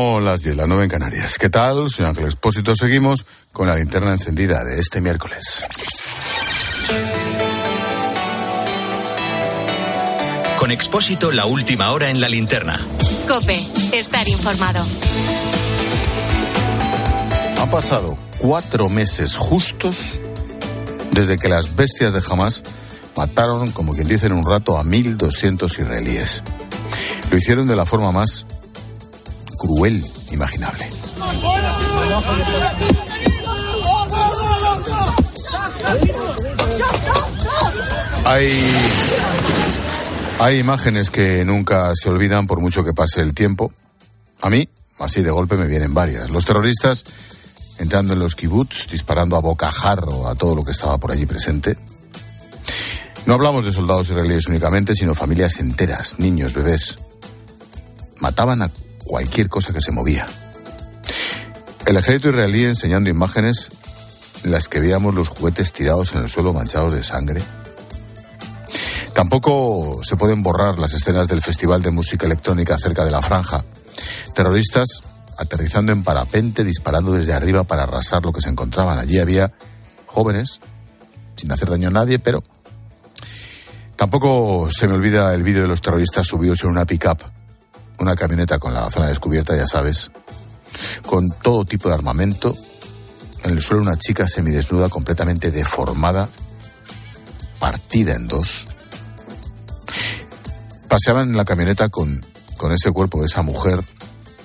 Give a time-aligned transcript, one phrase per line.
[0.00, 1.38] las 10, las 9 en Canarias.
[1.38, 1.90] ¿Qué tal?
[1.90, 2.72] Soy Ángel Expósito.
[2.76, 5.64] Seguimos con la linterna encendida de este miércoles.
[10.56, 12.78] Con Expósito, la última hora en la linterna.
[13.26, 13.58] Cope,
[13.92, 14.86] estar informado.
[17.60, 20.20] Han pasado cuatro meses justos
[21.10, 22.62] desde que las bestias de Hamas
[23.16, 26.44] mataron, como quien dice en un rato, a 1.200 israelíes.
[27.32, 28.46] Lo hicieron de la forma más
[29.58, 30.84] cruel imaginable.
[38.24, 38.64] Hay,
[40.38, 43.72] hay imágenes que nunca se olvidan por mucho que pase el tiempo.
[44.40, 44.68] A mí,
[44.98, 46.30] así de golpe, me vienen varias.
[46.30, 47.04] Los terroristas
[47.78, 51.76] entrando en los kibbutz, disparando a bocajarro a todo lo que estaba por allí presente.
[53.26, 56.98] No hablamos de soldados israelíes únicamente, sino familias enteras, niños, bebés.
[58.20, 58.70] Mataban a
[59.08, 60.26] cualquier cosa que se movía.
[61.86, 63.70] El ejército israelí enseñando imágenes
[64.44, 67.42] en las que veíamos los juguetes tirados en el suelo manchados de sangre.
[69.14, 73.64] Tampoco se pueden borrar las escenas del Festival de Música Electrónica cerca de la franja.
[74.34, 75.00] Terroristas
[75.38, 78.98] aterrizando en parapente, disparando desde arriba para arrasar lo que se encontraban.
[78.98, 79.52] Allí había
[80.06, 80.60] jóvenes,
[81.34, 82.44] sin hacer daño a nadie, pero
[83.96, 87.37] tampoco se me olvida el vídeo de los terroristas subidos en una pick-up
[87.98, 90.10] una camioneta con la zona descubierta, ya sabes,
[91.06, 92.54] con todo tipo de armamento.
[93.44, 96.28] En el suelo una chica semidesnuda, completamente deformada,
[97.58, 98.64] partida en dos.
[100.88, 102.24] Paseaban en la camioneta con,
[102.56, 103.80] con ese cuerpo de esa mujer,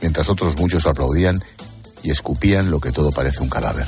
[0.02, 1.42] mientras otros muchos aplaudían
[2.04, 3.88] y escupían lo que todo parece un cadáver.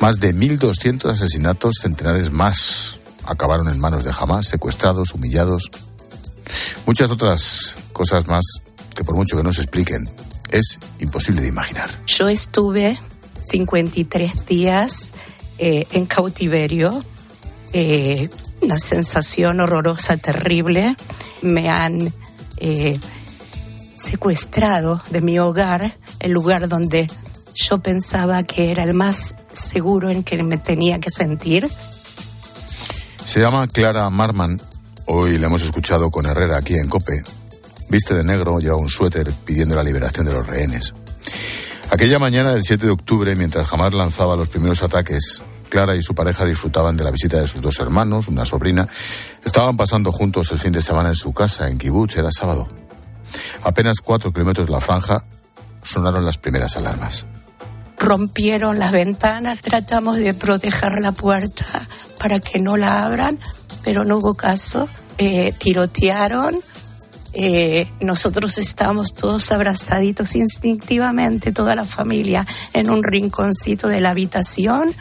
[0.00, 5.70] Más de 1.200 asesinatos, centenares más, acabaron en manos de Hamas, secuestrados, humillados.
[6.86, 8.44] Muchas otras cosas más
[8.94, 10.08] que por mucho que no se expliquen,
[10.50, 11.88] es imposible de imaginar.
[12.06, 12.98] Yo estuve
[13.42, 15.12] 53 días
[15.58, 17.04] eh, en cautiverio,
[17.72, 18.28] eh,
[18.60, 20.96] una sensación horrorosa, terrible.
[21.40, 22.12] Me han
[22.58, 22.98] eh,
[23.96, 27.08] secuestrado de mi hogar, el lugar donde
[27.54, 31.68] yo pensaba que era el más seguro en que me tenía que sentir.
[33.24, 34.60] Se llama Clara Marman.
[35.06, 37.22] Hoy la hemos escuchado con Herrera aquí en Cope.
[37.92, 40.94] Viste de negro, lleva un suéter pidiendo la liberación de los rehenes.
[41.90, 46.14] Aquella mañana del 7 de octubre, mientras Hamas lanzaba los primeros ataques, Clara y su
[46.14, 48.88] pareja disfrutaban de la visita de sus dos hermanos, una sobrina.
[49.44, 52.66] Estaban pasando juntos el fin de semana en su casa, en Kibbutz, era sábado.
[53.62, 55.22] Apenas cuatro kilómetros de la franja
[55.82, 57.26] sonaron las primeras alarmas.
[57.98, 61.66] Rompieron las ventanas, tratamos de proteger la puerta
[62.18, 63.38] para que no la abran,
[63.84, 64.88] pero no hubo caso.
[65.18, 66.62] Eh, tirotearon,
[67.34, 74.94] eh, nosotros estábamos todos abrazaditos instintivamente, toda la familia, en un rinconcito de la habitación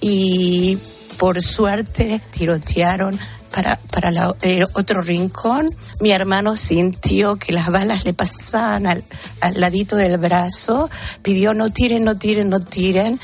[0.00, 0.78] y
[1.18, 3.18] por suerte tirotearon
[3.50, 4.34] para, para la,
[4.74, 5.68] otro rincón.
[6.00, 9.04] Mi hermano sintió que las balas le pasaban al,
[9.40, 10.88] al ladito del brazo,
[11.22, 13.20] pidió no tiren, no tiren, no tiren.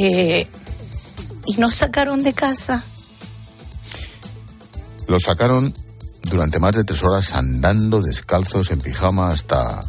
[0.00, 0.46] Eh,
[1.46, 2.82] y nos sacaron de casa.
[5.06, 5.74] Lo sacaron
[6.24, 9.80] durante más de tres horas andando descalzos en pijama hasta,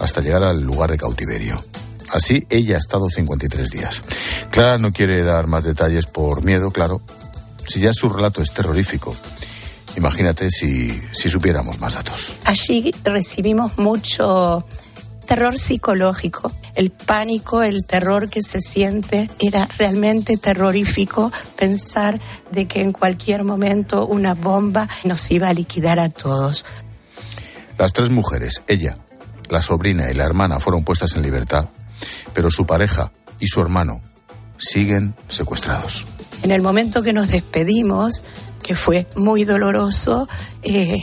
[0.00, 1.62] hasta llegar al lugar de cautiverio.
[2.10, 4.02] Así ella ha estado 53 días.
[4.50, 7.00] Clara no quiere dar más detalles por miedo, claro.
[7.66, 9.14] Si ya su relato es terrorífico,
[9.96, 12.34] imagínate si, si supiéramos más datos.
[12.44, 14.66] Allí recibimos mucho
[15.26, 16.52] terror psicológico.
[16.74, 23.44] El pánico, el terror que se siente era realmente terrorífico pensar de que en cualquier
[23.44, 26.64] momento una bomba nos iba a liquidar a todos.
[27.78, 28.96] Las tres mujeres, ella,
[29.48, 31.68] la sobrina y la hermana, fueron puestas en libertad,
[32.32, 34.00] pero su pareja y su hermano
[34.58, 36.06] siguen secuestrados.
[36.42, 38.24] En el momento que nos despedimos,
[38.62, 40.28] que fue muy doloroso,
[40.62, 41.00] eh,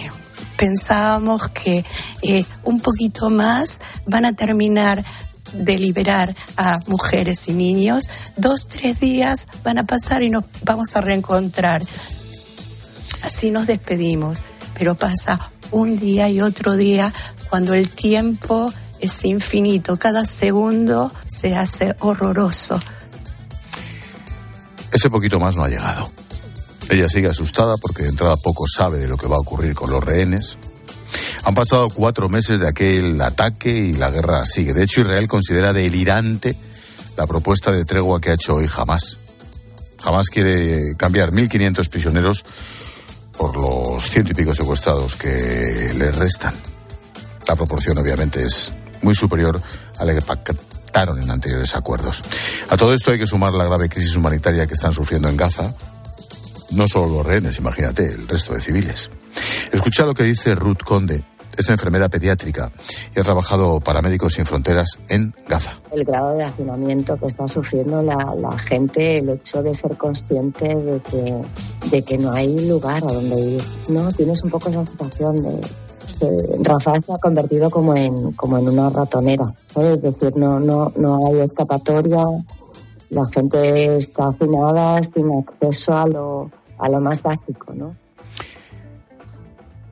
[0.59, 1.85] pensábamos que
[2.21, 5.03] eh, un poquito más van a terminar
[5.53, 8.09] de liberar a mujeres y niños.
[8.35, 11.81] Dos, tres días van a pasar y nos vamos a reencontrar.
[13.23, 14.43] Así nos despedimos,
[14.77, 15.39] pero pasa
[15.71, 17.13] un día y otro día
[17.49, 22.77] cuando el tiempo es infinito, cada segundo se hace horroroso.
[24.91, 26.18] Ese poquito más no ha llegado.
[26.89, 29.91] Ella sigue asustada porque de entrada poco sabe de lo que va a ocurrir con
[29.91, 30.57] los rehenes.
[31.43, 34.73] Han pasado cuatro meses de aquel ataque y la guerra sigue.
[34.73, 36.55] De hecho, Israel considera delirante
[37.15, 39.19] la propuesta de tregua que ha hecho hoy Hamas.
[40.03, 42.45] Hamas quiere cambiar 1.500 prisioneros
[43.37, 46.55] por los ciento y pico secuestrados que le restan.
[47.47, 48.71] La proporción obviamente es
[49.01, 49.61] muy superior
[49.97, 52.21] a la que pactaron en anteriores acuerdos.
[52.69, 55.73] A todo esto hay que sumar la grave crisis humanitaria que están sufriendo en Gaza,
[56.71, 59.09] no solo los rehenes, imagínate, el resto de civiles.
[59.71, 61.23] Escucha lo que dice Ruth Conde,
[61.57, 62.71] es enfermera pediátrica
[63.15, 65.73] y ha trabajado para Médicos Sin Fronteras en Gaza.
[65.91, 70.99] El grado de hacinamiento que está sufriendo la, gente, el hecho de ser consciente de
[71.01, 71.41] que,
[71.89, 74.11] de que no hay lugar a donde ir, ¿no?
[74.13, 75.61] Tienes un poco esa sensación de,
[76.61, 81.27] Rafael se ha convertido como en, como en una ratonera, Es decir, no, no, no
[81.27, 82.25] hay escapatoria,
[83.09, 87.95] la gente está hacinada, sin acceso a lo, a lo más básico, ¿no?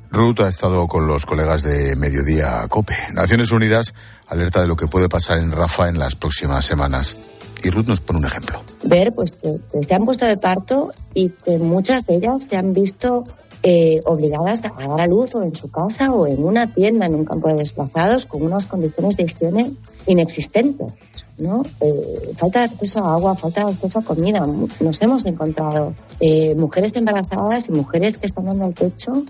[0.09, 2.95] Ruth ha estado con los colegas de Mediodía COPE.
[3.13, 3.93] Naciones Unidas
[4.27, 7.15] alerta de lo que puede pasar en Rafa en las próximas semanas.
[7.63, 8.61] Y Ruth nos pone un ejemplo.
[8.83, 12.73] Ver pues que, se han puesto de parto y que muchas de ellas se han
[12.73, 13.25] visto
[13.63, 17.15] eh, obligadas a dar a luz o en su casa o en una tienda en
[17.15, 19.71] un campo de desplazados con unas condiciones de higiene
[20.05, 20.93] inexistentes.
[21.37, 21.63] ¿No?
[21.81, 24.45] Eh, falta de acceso a agua, falta de acceso a comida.
[24.79, 29.23] Nos hemos encontrado eh, mujeres embarazadas y mujeres que están dando el pecho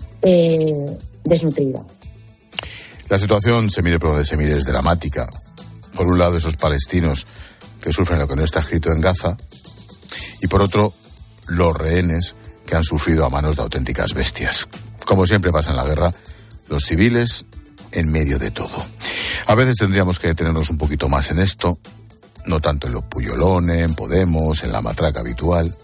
[1.24, 1.84] desnutridas.
[3.08, 5.28] La situación, se mire por donde se mire, es dramática.
[5.96, 7.26] Por un lado, esos palestinos
[7.80, 9.36] que sufren lo que no está escrito en Gaza,
[10.40, 10.92] y por otro,
[11.46, 12.34] los rehenes
[12.66, 14.68] que han sufrido a manos de auténticas bestias.
[15.04, 16.12] Como siempre pasa en la guerra,
[16.68, 17.46] los civiles
[17.92, 18.84] en medio de todo.
[19.46, 21.78] A veces tendríamos que detenernos un poquito más en esto,
[22.48, 25.74] no tanto en los puyolones, en Podemos, en la matraca habitual.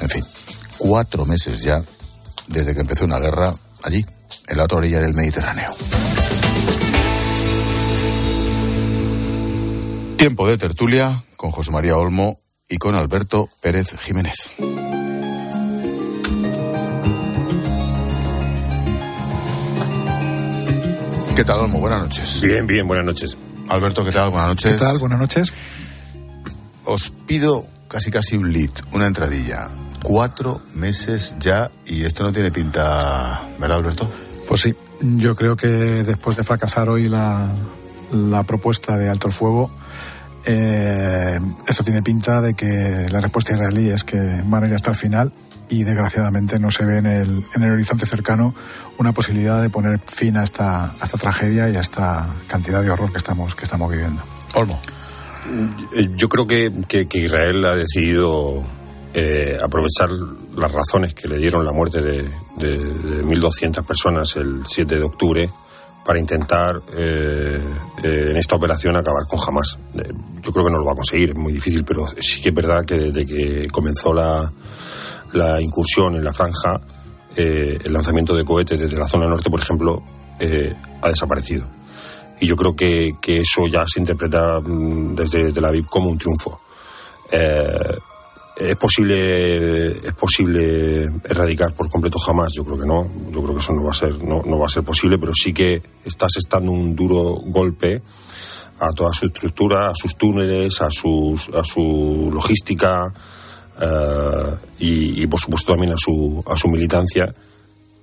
[0.00, 0.24] En fin,
[0.76, 1.82] cuatro meses ya
[2.48, 3.54] desde que empezó una guerra
[3.84, 4.04] allí,
[4.48, 5.70] en la otra orilla del Mediterráneo.
[10.16, 14.54] Tiempo de tertulia con José María Olmo y con Alberto Pérez Jiménez.
[21.34, 21.80] ¿Qué tal, Olmo?
[21.80, 22.40] Buenas noches.
[22.42, 23.36] Bien, bien, buenas noches.
[23.68, 24.30] Alberto, ¿qué tal?
[24.30, 24.72] Buenas noches.
[24.72, 24.98] ¿Qué tal?
[24.98, 25.52] Buenas noches.
[26.84, 29.68] Os pido casi casi un lead, una entradilla.
[30.02, 34.10] Cuatro meses ya y esto no tiene pinta, ¿verdad, Alberto?
[34.48, 37.54] Pues sí, yo creo que después de fracasar hoy la,
[38.12, 39.70] la propuesta de alto el fuego,
[40.44, 41.38] eh,
[41.68, 44.96] esto tiene pinta de que la respuesta israelí es que van a ir hasta el
[44.96, 45.32] final
[45.68, 48.54] y desgraciadamente no se ve en el, en el horizonte cercano
[48.98, 53.12] una posibilidad de poner fin a esta, esta tragedia y a esta cantidad de horror
[53.12, 54.22] que estamos, que estamos viviendo.
[54.54, 54.80] Olmo.
[55.92, 58.62] Eh, yo creo que, que, Israel ha decidido
[59.12, 60.10] eh, aprovechar
[60.56, 62.22] las razones que le dieron la muerte de,
[62.56, 65.50] de, 1.200 personas el 7 de octubre
[66.06, 67.60] para intentar eh,
[68.02, 69.78] en esta operación acabar con Hamas.
[69.94, 72.54] yo creo que no lo va a conseguir, es muy difícil, pero sí que es
[72.54, 74.50] verdad que desde que comenzó la,
[75.32, 76.80] la incursión en la franja,
[77.36, 80.02] el lanzamiento de cohetes desde la zona norte, por ejemplo,
[81.00, 81.66] ha desaparecido.
[82.42, 86.60] Y yo creo que, eso ya se interpreta mm, desde Tel Aviv como un triunfo.
[87.30, 87.98] Eh,
[88.56, 92.52] ¿Es posible, es posible erradicar por completo jamás?
[92.52, 93.08] Yo creo que no.
[93.30, 95.32] Yo creo que eso no va a ser, no, no va a ser posible, pero
[95.32, 98.02] sí que está asestando un duro golpe
[98.80, 103.12] a toda su estructura, a sus túneles, a, sus, a su logística,
[103.80, 107.32] eh, y, por supuesto también a su, a su militancia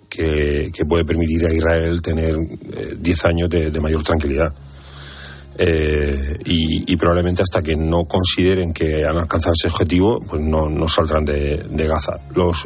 [0.09, 2.35] que, puede permitir a Israel tener
[2.97, 4.51] 10 eh, años de, mayor tranquilidad.
[5.61, 10.87] Eh, y, probablemente hasta que no consideren que han alcanzado ese objetivo, pues no, no
[10.87, 12.18] saldrán de, Gaza.
[12.33, 12.66] Los,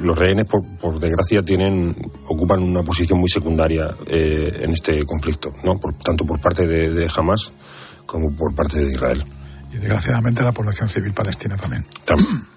[0.00, 1.96] los rehenes, por, por, desgracia, tienen
[2.28, 5.76] ocupan una posición muy secundaria en este conflicto, ¿no?
[5.76, 7.52] Por, tanto por parte de, de Hamas
[8.04, 9.24] como por parte de Israel
[9.72, 11.84] y desgraciadamente la población civil palestina también.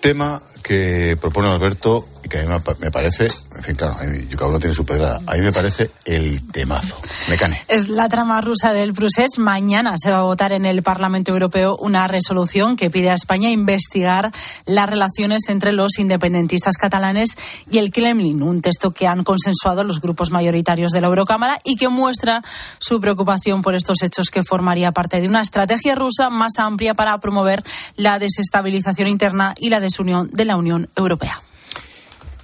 [0.00, 3.26] Tema que propone Alberto y que a mí me parece,
[3.56, 6.96] en fin, claro, cada uno tiene su pedrada, a mí me parece el temazo.
[7.28, 7.62] Mecane.
[7.68, 9.38] Es la trama rusa del procés.
[9.38, 13.50] Mañana se va a votar en el Parlamento Europeo una resolución que pide a España
[13.50, 14.30] investigar
[14.66, 17.36] las relaciones entre los independentistas catalanes
[17.70, 21.76] y el Kremlin, un texto que han consensuado los grupos mayoritarios de la Eurocámara y
[21.76, 22.42] que muestra
[22.78, 27.18] su preocupación por estos hechos que formaría parte de una estrategia rusa más amplia para
[27.18, 27.64] promover
[27.96, 31.40] la desestabilización interna y la desunión de la Unión Europea.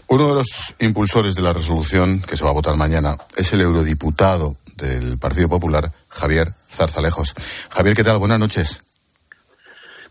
[0.08, 3.60] Uno de los impulsores de la resolución que se va a votar mañana es el
[3.60, 7.34] eurodiputado del Partido Popular, Javier Zarzalejos.
[7.68, 8.18] Javier, ¿qué tal?
[8.18, 8.84] Buenas noches.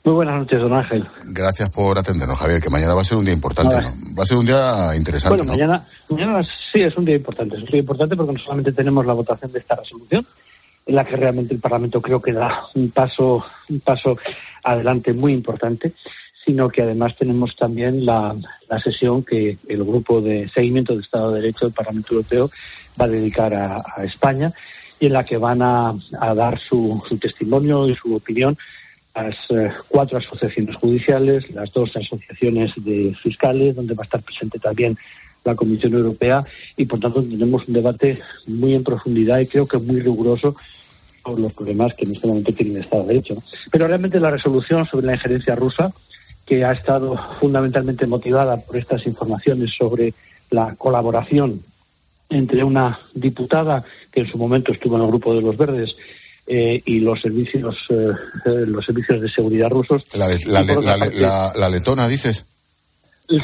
[0.04, 1.06] Muy buenas noches, don Ángel.
[1.25, 3.94] Gracias por atendernos, Javier, que mañana va a ser un día importante, ¿no?
[4.18, 7.58] Va a ser un día interesante, bueno, mañana, mañana sí es un día importante.
[7.58, 10.25] Es un día importante porque no solamente tenemos la votación de esta resolución,
[10.86, 14.18] en la que realmente el Parlamento creo que da un paso, un paso
[14.63, 15.94] adelante muy importante,
[16.48, 18.34] sino que además tenemos también la,
[18.82, 22.50] sesión que el grupo de seguimiento del Estado de Derecho del Parlamento Europeo
[23.00, 24.50] va a dedicar a, España
[25.01, 25.94] y en la que van a,
[26.34, 28.58] dar su, testimonio y su opinión
[29.13, 34.58] las eh, cuatro asociaciones judiciales, las dos asociaciones de fiscales, donde va a estar presente
[34.58, 34.96] también
[35.44, 36.46] la Comisión Europea
[36.77, 40.56] y por tanto tenemos un debate muy en profundidad y creo que muy riguroso
[41.25, 43.36] sobre los problemas que en este momento tiene el Estado de Derecho.
[43.70, 45.92] Pero realmente la resolución sobre la injerencia rusa
[46.48, 50.13] que ha estado fundamentalmente motivada por estas informaciones sobre
[50.50, 51.62] la colaboración
[52.30, 55.96] entre una diputada que en su momento estuvo en el grupo de los verdes
[56.48, 58.12] eh, y los servicios eh,
[58.46, 60.04] eh, los servicios de seguridad rusos.
[60.16, 60.30] La,
[61.54, 62.46] la, letona dices.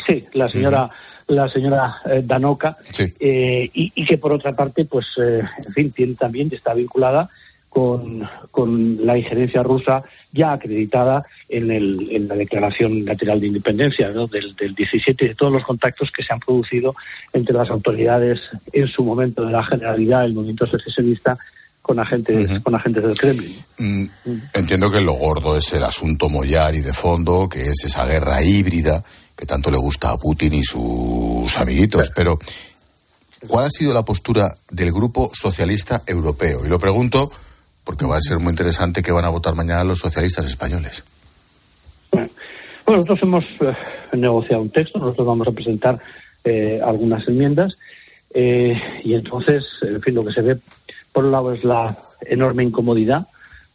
[0.08, 0.90] Sí la señora
[1.28, 2.78] la señora Danoka
[3.20, 7.30] y, y, que por otra parte pues en fin tiene también está vinculada
[7.74, 14.10] con, con la injerencia rusa ya acreditada en, el, en la Declaración Lateral de Independencia
[14.10, 14.28] ¿no?
[14.28, 16.94] del, del 17 y de todos los contactos que se han producido
[17.34, 21.36] entre las autoridades en su momento de la generalidad del movimiento secesionista
[21.82, 23.58] con agentes, con agentes del Kremlin.
[23.80, 24.06] Mm,
[24.54, 28.44] entiendo que lo gordo es el asunto Mollar y de fondo, que es esa guerra
[28.44, 29.04] híbrida
[29.36, 32.38] que tanto le gusta a Putin y sus amiguitos, pero
[33.48, 36.64] ¿cuál ha sido la postura del Grupo Socialista Europeo?
[36.64, 37.32] Y lo pregunto
[37.84, 41.04] porque va a ser muy interesante que van a votar mañana los socialistas españoles.
[42.86, 45.98] Bueno, nosotros hemos eh, negociado un texto, nosotros vamos a presentar
[46.44, 47.78] eh, algunas enmiendas
[48.34, 50.58] eh, y entonces, en fin, lo que se ve
[51.14, 53.26] por un lado es la enorme incomodidad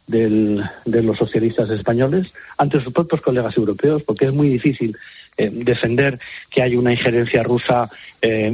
[0.05, 4.95] del, de los socialistas españoles ante sus propios colegas europeos, porque es muy difícil
[5.37, 7.89] defender que hay una injerencia rusa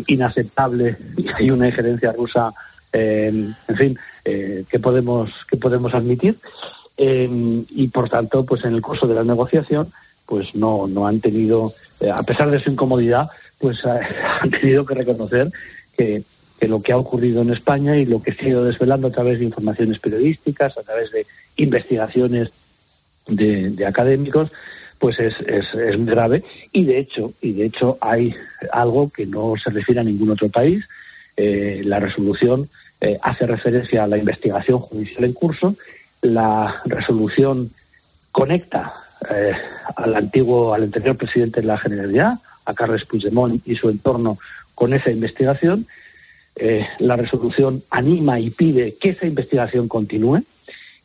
[0.05, 2.53] inaceptable y hay una injerencia rusa,
[2.93, 3.97] en fin,
[4.27, 6.36] eh, que podemos que podemos admitir.
[6.98, 7.29] Eh,
[7.70, 9.88] y por tanto pues en el curso de la negociación
[10.25, 13.29] pues no no han tenido eh, a pesar de su incomodidad
[13.60, 15.51] pues han tenido que reconocer
[15.96, 16.24] que,
[16.62, 19.38] lo que ha ocurrido en España y lo que se ha ido desvelando a través
[19.38, 21.27] de informaciones periodísticas a través de
[21.58, 22.50] investigaciones
[23.27, 24.51] de, académicos
[24.98, 26.44] pues es, es, es, grave.
[26.72, 28.34] Y de hecho y de hecho hay
[28.72, 30.84] algo que no se refiere a ningún otro país.
[31.38, 32.70] La resolución
[33.05, 35.75] eh, hace referencia a la investigación judicial en curso.
[36.24, 37.69] La resolución
[38.31, 38.93] conecta
[39.29, 39.53] eh,
[39.95, 44.39] al antiguo, al anterior presidente de la Generalidad, a Carles Puigdemont y su entorno
[44.74, 45.85] con esa investigación.
[46.55, 50.41] Eh, la resolución anima y pide que esa investigación continúe.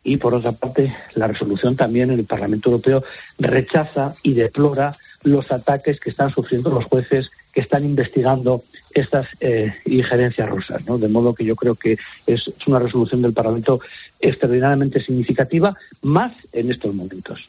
[0.02, 3.04] Y por otra parte, la resolución también en el Parlamento Europeo
[3.38, 4.92] rechaza y deplora
[5.24, 8.62] los ataques que están sufriendo los jueces que están investigando
[8.94, 10.86] estas eh, injerencias rusas.
[10.86, 10.98] ¿no?
[10.98, 13.80] De modo que yo creo que es, una resolución del Parlamento
[14.20, 17.48] extraordinariamente significativa, más en estos momentos.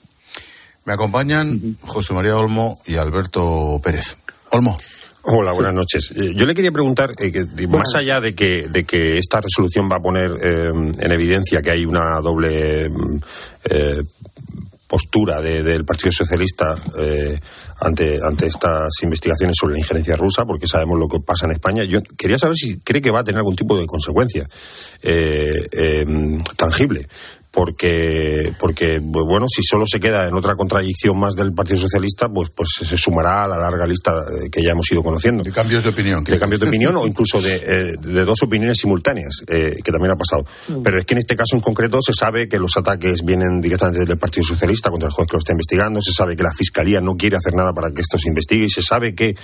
[0.86, 4.18] Me acompañan José María Olmo y Alberto Pérez.
[4.52, 4.78] Olmo.
[5.24, 6.12] Hola, buenas noches.
[6.16, 9.88] Eh, yo le quería preguntar, eh, que, más allá de que, de que esta resolución
[9.92, 12.90] va a poner en evidencia que hay una doble
[14.92, 16.76] postura del Partido Socialista
[17.80, 21.86] ante, ante estas investigaciones sobre la injerencia rusa, porque sabemos lo que pasa en España.
[21.86, 24.46] Yo quería saber si cree que va a tener algún tipo de consecuencia
[25.02, 26.06] eh, eh,
[26.58, 27.08] tangible
[27.52, 32.50] porque, porque bueno, si solo se queda en otra contradicción más del Partido Socialista, pues,
[32.50, 35.44] pues se sumará a la larga lista eh, que ya hemos ido conociendo.
[35.44, 36.24] De cambios de opinión.
[36.24, 40.12] De cambios de opinión o incluso de, eh, de dos opiniones simultáneas, eh, que también
[40.12, 40.46] ha pasado.
[40.70, 40.82] Mm.
[40.82, 44.06] Pero es que en este caso en concreto se sabe que los ataques vienen directamente
[44.06, 47.02] del Partido Socialista contra el juez que lo está investigando, se sabe que la Fiscalía
[47.02, 49.36] no quiere hacer nada para que esto se investigue y se sabe que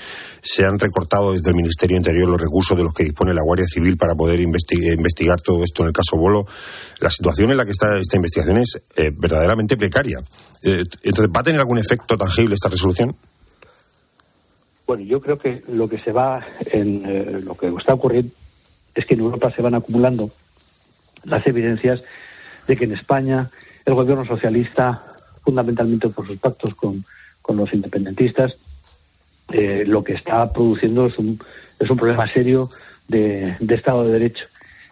[0.41, 3.67] se han recortado desde el Ministerio Interior los recursos de los que dispone la Guardia
[3.67, 6.45] Civil para poder investigar todo esto en el caso Bolo.
[6.99, 10.19] La situación en la que está esta investigación es eh, verdaderamente precaria.
[10.63, 13.15] Eh, entonces, ¿va a tener algún efecto tangible esta resolución?
[14.85, 18.31] Bueno, yo creo que lo que se va, en eh, lo que está ocurriendo
[18.95, 20.31] es que en Europa se van acumulando
[21.23, 22.03] las evidencias
[22.67, 23.49] de que en España
[23.85, 25.03] el gobierno socialista,
[25.43, 27.03] fundamentalmente por sus pactos con,
[27.49, 28.57] los independentistas,
[29.49, 31.39] lo que está produciendo es un,
[31.79, 32.69] es un problema serio
[33.07, 34.43] de Estado de Derecho.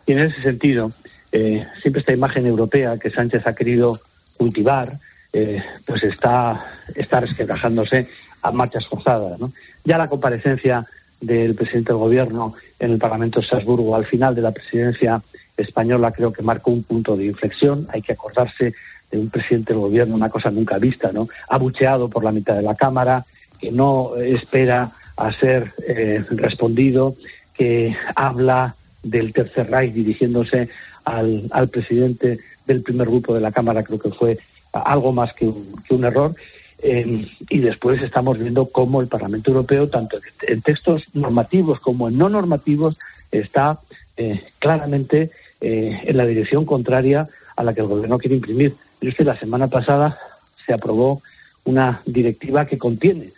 [0.05, 0.91] Y en ese sentido,
[1.36, 4.00] eh, siempre esta imagen europea que Sánchez ha querido
[4.38, 4.94] cultivar,
[5.34, 6.65] eh, pues está,
[6.96, 8.08] está resquebrajándose
[8.42, 9.38] a marchas forzadas.
[9.84, 10.86] Ya la comparecencia
[11.20, 15.22] del presidente del gobierno en el Parlamento de Estrasburgo al final de la presidencia
[15.58, 17.86] española creo que marcó un punto de inflexión.
[17.92, 18.74] Hay que acordarse
[19.12, 21.27] de un presidente del gobierno, una cosa nunca vista, ¿no?
[21.50, 23.25] Abucheado por la mitad de la Cámara,
[23.60, 27.13] que no espera a ser eh, respondido,
[27.54, 28.74] que habla
[29.04, 30.70] del Tercer Reich dirigiéndose
[31.05, 34.38] al, al presidente del primer grupo de la Cámara, creo que fue
[34.83, 36.35] algo más que un, error.
[36.79, 42.17] Eh, y después estamos viendo cómo el Parlamento Europeo, tanto en textos normativos como en
[42.17, 42.97] no normativos,
[43.31, 43.79] está
[44.17, 45.31] eh, claramente
[45.62, 48.75] eh, en la dirección contraria a la que el Gobierno quiere imprimir.
[49.01, 50.17] Y es que la semana pasada
[50.65, 51.21] se aprobó
[51.63, 53.29] una directiva que contiene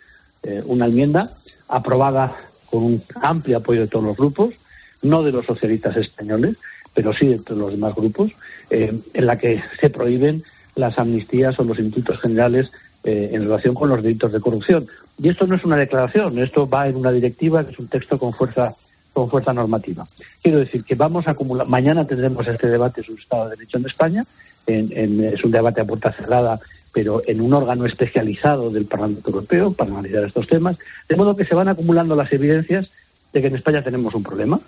[0.66, 1.30] una enmienda
[1.68, 2.34] aprobada
[2.70, 4.54] con un amplio apoyo de todos los grupos,
[5.02, 6.56] no de los socialistas españoles,
[6.94, 8.32] pero sí todos los demás grupos,
[8.70, 10.38] en la que se prohíben
[10.74, 12.70] las amnistías o los indultos generales
[13.04, 14.86] eh, en relación con los delitos de corrupción.
[15.18, 18.18] Y esto no es una declaración, esto va en una directiva que es un texto
[18.18, 18.74] con fuerza
[19.12, 20.04] con fuerza normativa.
[20.42, 23.78] Quiero decir que vamos a acumular, mañana tendremos este debate sobre el Estado de Derecho
[23.78, 24.24] en España,
[24.66, 26.60] es un debate a puerta cerrada,
[26.92, 30.78] pero en un órgano especializado del Parlamento Europeo para analizar estos temas,
[31.08, 32.90] de modo que se van acumulando las evidencias
[33.32, 34.60] de que en España tenemos un problema,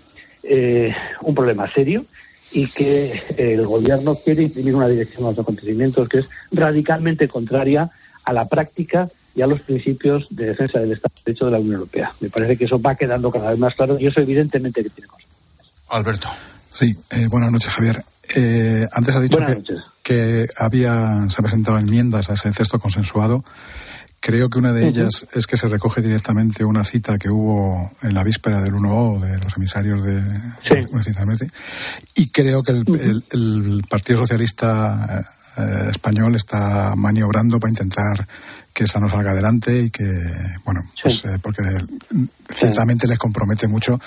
[0.43, 2.05] eh, un problema serio,
[2.53, 7.89] y que el gobierno quiere imprimir una dirección a los acontecimientos que es radicalmente contraria
[8.25, 11.59] a la práctica y a los principios de defensa del Estado de Derecho de la
[11.59, 12.13] Unión Europea.
[12.21, 15.09] Me parece que eso va quedando cada vez más claro y eso evidentemente que tiene
[15.09, 15.73] consecuencias.
[15.91, 16.29] Alberto.
[16.73, 18.05] Sí, eh, buenas noches, Javier.
[18.35, 23.45] Eh, antes ha dicho que, que, había, se han presentado enmiendas a ese texto consensuado.
[24.21, 28.12] Creo que una de ellas es que se recoge directamente una cita que hubo en
[28.12, 30.23] la víspera del 1O de los emisarios de
[30.69, 31.47] sí.
[32.17, 35.25] y creo que el, el Partido Socialista
[35.57, 38.27] eh, español está maniobrando para intentar
[38.73, 40.05] que esa no salga adelante y que,
[40.65, 41.62] bueno, pues eh, porque
[42.49, 43.99] ciertamente les compromete mucho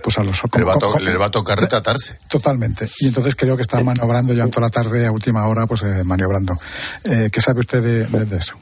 [0.00, 0.40] pues a los...
[0.54, 2.18] Le va, a va a tocar retratarse.
[2.28, 2.88] Totalmente.
[3.00, 6.04] Y entonces creo que está maniobrando ya toda la tarde, a última hora, pues eh,
[6.04, 6.54] maniobrando.
[7.02, 8.54] ¿Qué sabe usted de, eso?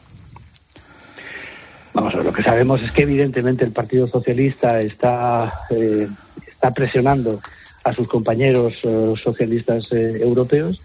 [1.92, 7.40] Vamos a ver, lo que sabemos es que evidentemente el Partido Socialista está, está presionando
[7.84, 8.80] a sus compañeros
[9.22, 10.80] socialistas europeos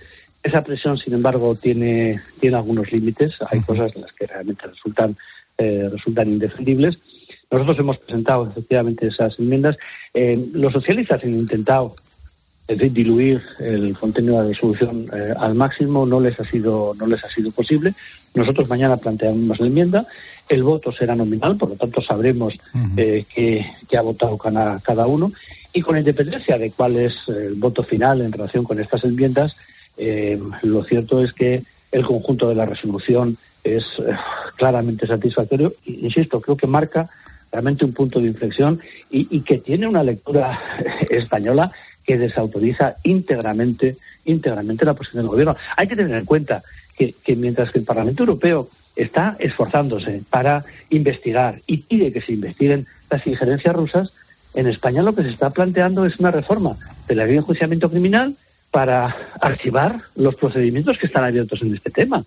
[0.46, 3.40] esa presión, sin embargo, tiene, tiene algunos límites.
[3.50, 5.18] Hay cosas en las que realmente resultan,
[5.58, 7.00] eh, resultan indefendibles.
[7.50, 9.76] Nosotros hemos presentado efectivamente esas enmiendas.
[10.14, 11.96] Eh, los socialistas han intentado
[12.68, 16.06] diluir el contenido de la resolución eh, al máximo.
[16.06, 17.94] No les ha sido, no les ha sido posible.
[18.34, 20.08] Nosotros mañana planteamos la enmienda.
[20.50, 22.54] El voto será nominal, por lo tanto sabremos
[22.96, 23.66] qué,
[23.98, 25.32] ha votado cada, cada uno.
[25.74, 29.58] Y con independencia de cuál es el voto final en relación con estas enmiendas,
[29.98, 34.16] eh, lo cierto es que el conjunto de la resolución es eh,
[34.56, 35.74] claramente satisfactorio.
[35.86, 37.10] Insisto, creo que marca
[37.52, 40.60] realmente un punto de inflexión y, que tiene una lectura
[41.10, 41.72] española
[42.06, 45.56] que desautoriza íntegramente, íntegramente la posición del gobierno.
[45.76, 46.64] Hay que tener en cuenta
[46.98, 52.34] que, que mientras que el Parlamento Europeo está esforzándose para investigar y pide que se
[52.34, 54.14] investiguen las injerencias rusas,
[54.54, 56.76] en España lo que se está planteando es una reforma
[57.08, 58.36] de la ley de enjuiciamiento criminal
[58.72, 62.24] para archivar los procedimientos que están abiertos en este tema.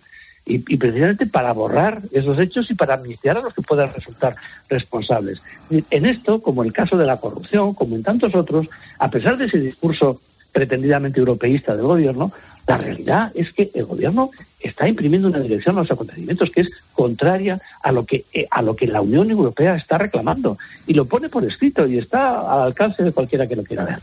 [0.49, 4.35] Y, precisamente para borrar esos hechos y para amnistiar a los que puedan resultar
[4.67, 5.41] responsables.
[5.69, 9.37] En esto, como en el caso de la corrupción, como en tantos otros, a pesar
[9.37, 10.19] de ese discurso
[10.51, 12.31] pretendidamente europeísta del gobierno,
[12.67, 16.69] la realidad es que el gobierno está imprimiendo una dirección a los acontecimientos que es
[16.93, 21.05] contraria a lo que eh, a lo que la Unión Europea está reclamando y lo
[21.05, 23.99] pone por escrito y está al alcance de cualquiera que lo quiera ver.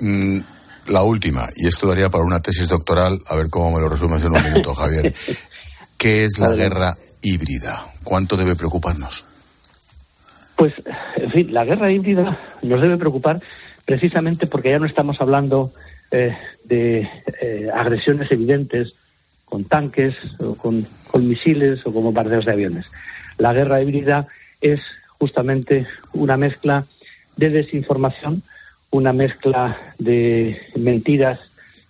[0.00, 0.40] Mm,
[0.88, 4.22] la última, y esto daría para una tesis doctoral, a ver cómo me lo resumes
[4.24, 5.14] en un minuto, Javier.
[6.02, 7.86] ¿Qué es la guerra híbrida?
[8.02, 9.24] ¿Cuánto debe preocuparnos?
[10.56, 10.74] Pues,
[11.14, 13.38] en fin, la guerra híbrida nos debe preocupar
[13.84, 15.72] precisamente porque ya no estamos hablando
[16.10, 17.08] eh, de
[17.40, 18.94] eh, agresiones evidentes
[19.44, 22.90] con tanques o con, con misiles o con bombardeos de aviones.
[23.38, 24.26] La guerra híbrida
[24.60, 24.80] es
[25.20, 26.84] justamente una mezcla
[27.36, 28.42] de desinformación,
[28.90, 31.38] una mezcla de mentiras,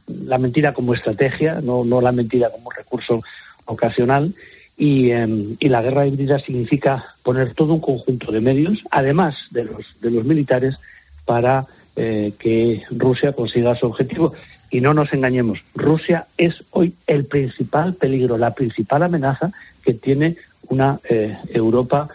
[0.06, 3.22] la mentira como estrategia, no, no la mentira como recurso
[3.72, 4.34] ocasional,
[4.76, 9.64] y, em, y, la guerra híbrida significa poner todo un conjunto de medios, además de
[9.64, 10.76] los, de los militares,
[11.24, 14.32] para eh, que Rusia consiga su objetivo.
[14.70, 19.52] Y no nos engañemos, Rusia es hoy el principal peligro, la principal amenaza
[19.84, 20.36] que tiene
[20.68, 22.08] una eh, Europa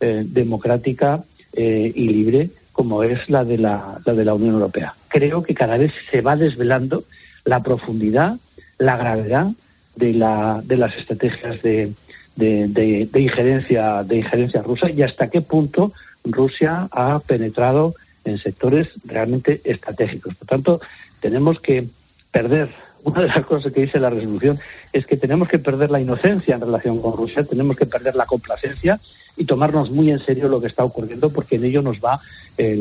[0.00, 4.94] eh, democrática y libre como es la de la, de la Unión Europea.
[5.08, 7.04] Creo que cada vez se va desvelando
[7.44, 8.36] la profundidad,
[8.78, 9.48] la gravedad
[9.96, 11.92] de, la, de las estrategias de,
[12.36, 15.92] de, injerencia de injerencia rusa y hasta qué punto
[16.24, 20.34] Rusia ha penetrado en sectores realmente estratégicos.
[20.36, 20.80] Por tanto,
[21.20, 21.86] tenemos que
[22.30, 22.70] perder
[23.04, 24.60] una de las cosas que dice la resolución
[24.92, 28.26] es que tenemos que perder la inocencia en relación con Rusia, tenemos que perder la
[28.26, 28.98] complacencia
[29.36, 32.20] y tomarnos muy en serio lo que está ocurriendo porque en ello nos va
[32.58, 32.80] eh,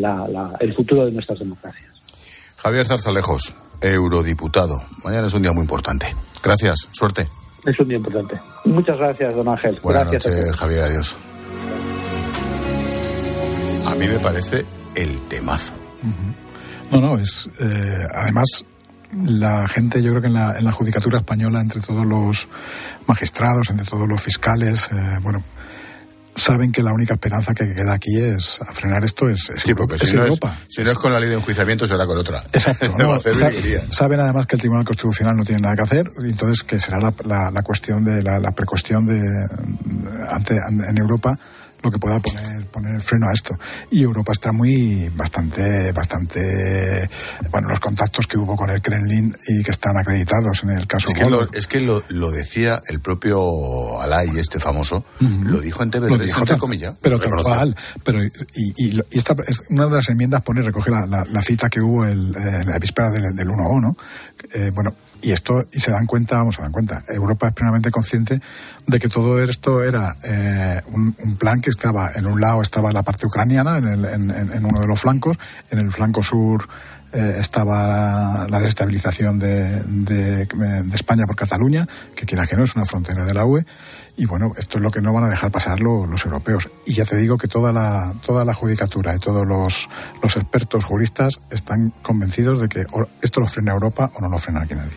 [0.60, 1.90] el futuro de nuestras democracias.
[2.58, 4.84] Javier Zarzalejos, eurodiputado.
[5.04, 6.14] Mañana es un día muy importante.
[6.44, 7.28] Gracias, suerte.
[7.66, 8.40] es un día importante.
[8.66, 9.80] Muchas gracias, don Ángel.
[9.84, 10.84] Buenas gracias noches, Javier.
[10.84, 11.18] Adiós.
[13.86, 15.74] A mí me parece el temazo.
[16.92, 17.50] No, no, es.
[17.60, 18.66] Eh, además,
[19.26, 22.48] la gente, yo creo que en la, en la judicatura española, entre todos los
[23.08, 25.44] magistrados, entre todos los fiscales, eh, bueno,
[26.36, 29.72] saben que la única esperanza que queda aquí es a frenar esto es, es Sí,
[29.72, 29.88] Europa.
[29.90, 30.60] porque es si no es, Europa.
[30.68, 32.44] si no es con la ley de enjuiciamiento, será con otra.
[32.54, 32.96] Exacto.
[33.92, 37.00] Saben además que el Tribunal Constitucional no tiene nada que hacer, y entonces que será
[37.00, 39.22] la, la, la cuestión de la, la precuestión de
[40.30, 41.38] ante, en Europa
[41.84, 43.56] lo que pueda poner poner el freno a esto
[43.90, 47.10] y Europa está muy bastante bastante
[47.52, 51.10] bueno los contactos que hubo con el Kremlin y que están acreditados en el caso
[51.10, 55.84] Es que, lo, es que lo, lo decía el propio Alay, este famoso, lo dijo
[55.84, 56.96] en TV3, Lo dijo entre comillas.
[57.02, 57.76] pero tal cual.
[58.04, 58.32] Pero, y,
[58.78, 61.82] y, y esta es una de las enmiendas pone, recoge la, la- la cita que
[61.82, 63.96] hubo el, eh, la víspera del, del 1O, ¿no?
[64.54, 67.92] Eh, bueno, y esto, y se dan cuenta, vamos, se dan cuenta, Europa es plenamente
[67.92, 68.42] consciente
[68.88, 73.04] de que todo esto era eh, un, plan que estaba, en un lado estaba la
[73.04, 75.38] parte ucraniana, en, el- en- uno de los flancos,
[75.70, 76.68] en el flanco sur
[77.14, 80.48] eh, estaba la desestabilización de, de-
[80.94, 83.66] España por Cataluña, que quiera que no es una frontera de la UE,
[84.18, 86.70] y bueno, esto es lo que no van a dejar pasar lo- los europeos.
[86.86, 89.88] Y ya te digo que toda la, toda la judicatura y todos los,
[90.24, 92.86] los expertos juristas están convencidos de que
[93.22, 94.92] esto lo frena Europa o no lo frena aquí nadie.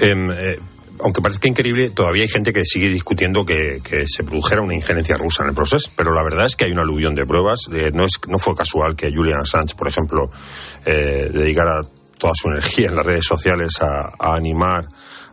[0.00, 0.58] Em, eh,
[1.02, 5.42] aunque parezca increíble, todavía hay gente que sigue discutiendo que, se produjera una injerencia rusa
[5.42, 7.68] en el proceso, pero la verdad es que hay una aluvión de pruebas.
[7.72, 10.30] Eh, no, es, no fue casual que Julian Assange, por ejemplo,
[10.84, 11.82] eh, dedicara
[12.18, 14.88] toda su energía en las redes sociales a, animar,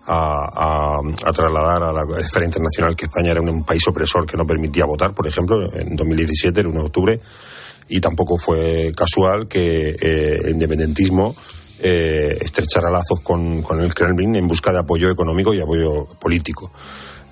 [0.06, 1.00] a,
[1.34, 4.86] trasladar a la esfera internacional que España era un, un país opresor que no permitía
[4.86, 7.22] votar, por ejemplo, en 2017, el 1 de octubre.
[7.90, 11.36] Y tampoco fue casual que eh, el independentismo
[11.80, 12.38] eh,
[12.92, 16.72] lazos con, con el Kremlin en busca de apoyo económico y apoyo político.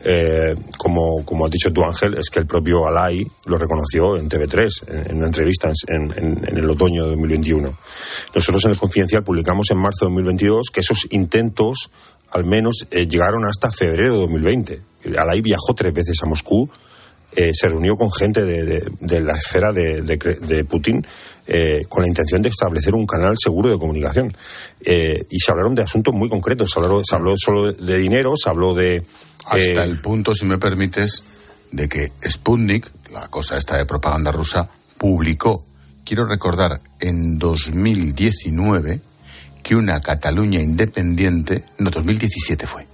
[0.08, 4.30] Eh, como, como has dicho tú, Ángel, es que el propio Alay lo reconoció en
[4.30, 7.76] TV3, en, en una entrevista en, en- en el otoño de 2021.
[8.36, 11.90] Nosotros en el Confidencial publicamos en marzo de 2022 que esos intentos,
[12.32, 14.80] al menos, eh, llegaron hasta febrero de 2020.
[15.18, 16.70] Alay viajó tres veces a Moscú,
[17.36, 18.64] eh, se reunió con gente de,
[19.00, 21.04] de- la esfera de, de Putin
[21.48, 24.36] eh, con la intención de establecer un canal seguro de comunicación.
[24.82, 26.72] Eh, y se hablaron de asuntos muy concretos.
[26.72, 29.04] Se habló, se habló solo de dinero, se habló de...
[29.46, 31.24] Hasta eh, el punto, si me permites,
[31.72, 35.64] de que Sputnik, la cosa esta de propaganda rusa, publicó,
[36.04, 39.02] quiero recordar, en 2019,
[39.62, 42.88] que una Cataluña independiente, no, 2017 fue,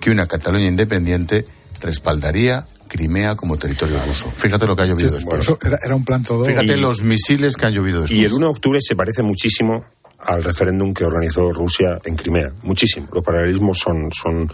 [0.00, 1.44] que una Cataluña independiente
[1.80, 4.32] respaldaría Crimea como territorio ruso.
[4.36, 5.48] Fíjate lo que ha llovido después.
[5.64, 6.44] Era, era un plan todo.
[6.44, 8.18] Fíjate Y- los misiles que han llovido después.
[8.18, 9.84] Y el 1 de octubre se parece muchísimo
[10.20, 12.50] al referéndum que organizó Rusia en Crimea.
[12.62, 13.06] Muchísimo.
[13.12, 14.52] Los paralelismos son, son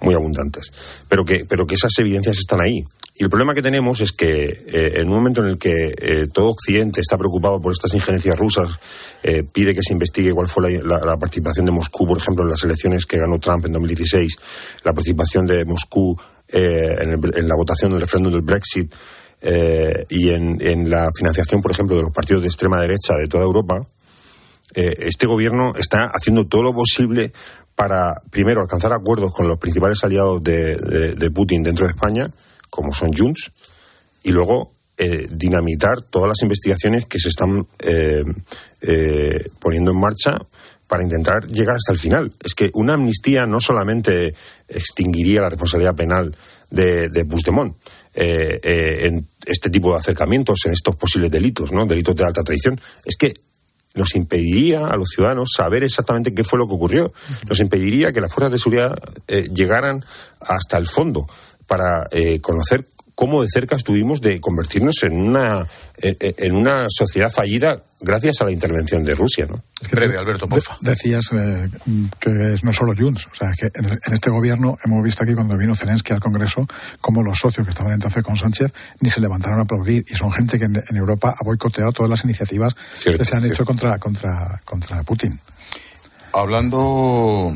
[0.00, 0.72] muy abundantes.
[1.08, 2.84] Pero que, pero que esas evidencias están ahí.
[3.16, 6.26] Y el problema que tenemos es que eh, en un momento en el que eh,
[6.32, 8.70] todo Occidente está preocupado por estas injerencias rusas,
[9.22, 12.42] eh, pide que se investigue cuál fue la, la- la participación de Moscú, por ejemplo,
[12.42, 14.36] en las elecciones que ganó Trump en 2016,
[14.82, 16.18] la participación de Moscú
[16.54, 18.92] eh, en, el- en la votación del referéndum del Brexit,
[19.42, 23.28] eh, y en, en la financiación, por ejemplo, de los partidos de extrema derecha de
[23.28, 23.86] toda Europa,
[24.74, 27.32] eh, este gobierno está haciendo todo lo posible
[27.74, 30.76] para, primero, alcanzar acuerdos con los principales aliados de,
[31.16, 32.30] de- Putin dentro de España,
[32.70, 33.50] como son Junts,
[34.22, 38.24] y luego eh, dinamitar todas las investigaciones que se están eh,
[38.80, 40.38] eh, poniendo en marcha
[40.86, 42.32] para intentar llegar hasta el final.
[42.42, 44.34] Es que una amnistía no solamente
[44.68, 46.36] extinguiría la responsabilidad penal
[46.70, 47.76] de, de Puigdemont
[48.14, 51.86] eh, eh, en este tipo de acercamientos, en estos posibles delitos, ¿no?
[51.86, 53.34] delitos de alta traición, es que
[53.94, 57.12] nos impediría a los ciudadanos saber exactamente qué fue lo que ocurrió.
[57.48, 60.04] Nos impediría que las fuerzas de seguridad eh, llegaran
[60.40, 61.26] hasta el fondo
[61.66, 65.66] para eh, conocer cómo de cerca estuvimos de convertirnos en una,
[65.98, 69.46] eh, eh, en una sociedad fallida gracias a la intervención de Rusia.
[69.48, 69.62] ¿no?
[69.90, 70.76] Breve, Alberto, porfa.
[70.80, 71.68] De- decías eh,
[72.18, 75.32] que es no solo Junts, o sea, que en, en este gobierno hemos visto aquí
[75.34, 76.66] cuando vino Zelensky al Congreso
[77.00, 80.32] como los socios que estaban entonces con Sánchez ni se levantaron a aplaudir y son
[80.32, 83.64] gente que en, en Europa ha boicoteado todas las iniciativas Cierto, que se han hecho
[83.64, 85.38] contra, contra, contra Putin.
[86.32, 87.52] Hablando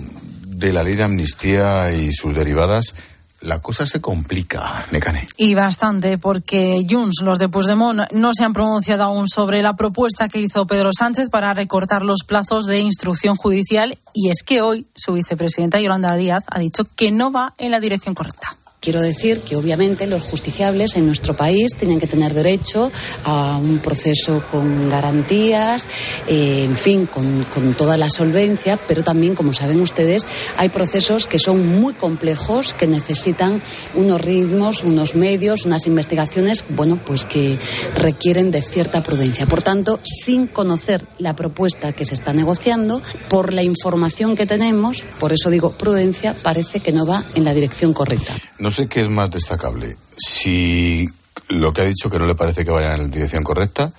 [0.46, 2.94] de la ley de amnistía y sus derivadas,
[3.40, 5.28] la cosa se complica, Mecane.
[5.36, 10.28] Y bastante, porque Junts, los de Puigdemont, no se han pronunciado aún sobre la propuesta
[10.28, 13.96] que hizo Pedro Sánchez para recortar los plazos de instrucción judicial.
[14.12, 17.80] Y es que hoy su vicepresidenta Yolanda Díaz ha dicho que no va en la
[17.80, 18.56] dirección correcta.
[18.80, 22.92] Quiero decir que obviamente los justiciables en nuestro país tienen que tener derecho
[23.24, 25.88] a un proceso con garantías,
[26.28, 31.26] eh, en fin, con, con, toda la solvencia, pero también, como saben ustedes, hay procesos
[31.26, 33.60] que son muy complejos, que necesitan
[33.94, 37.58] unos ritmos, unos medios, unas investigaciones, bueno, pues que
[37.96, 39.46] requieren de cierta prudencia.
[39.46, 45.02] Por tanto, sin conocer la propuesta que se está negociando, por la información que tenemos,
[45.18, 48.34] por eso digo prudencia, parece que no va en la dirección correcta.
[48.58, 49.96] No sé qué es más destacable.
[50.16, 51.06] Si
[51.48, 53.92] lo que ha dicho que no le parece que vaya en la dirección correcta,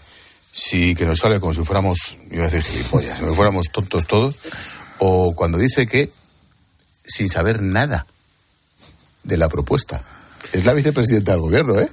[0.52, 4.38] si que nos sale como si fuéramos, iba a decir gilipollas, si fuéramos tontos todos,
[5.00, 6.12] o cuando dice que
[7.06, 8.06] sin saber nada
[9.24, 10.04] de la propuesta.
[10.52, 11.90] Es la vicepresidenta del gobierno, ¿eh?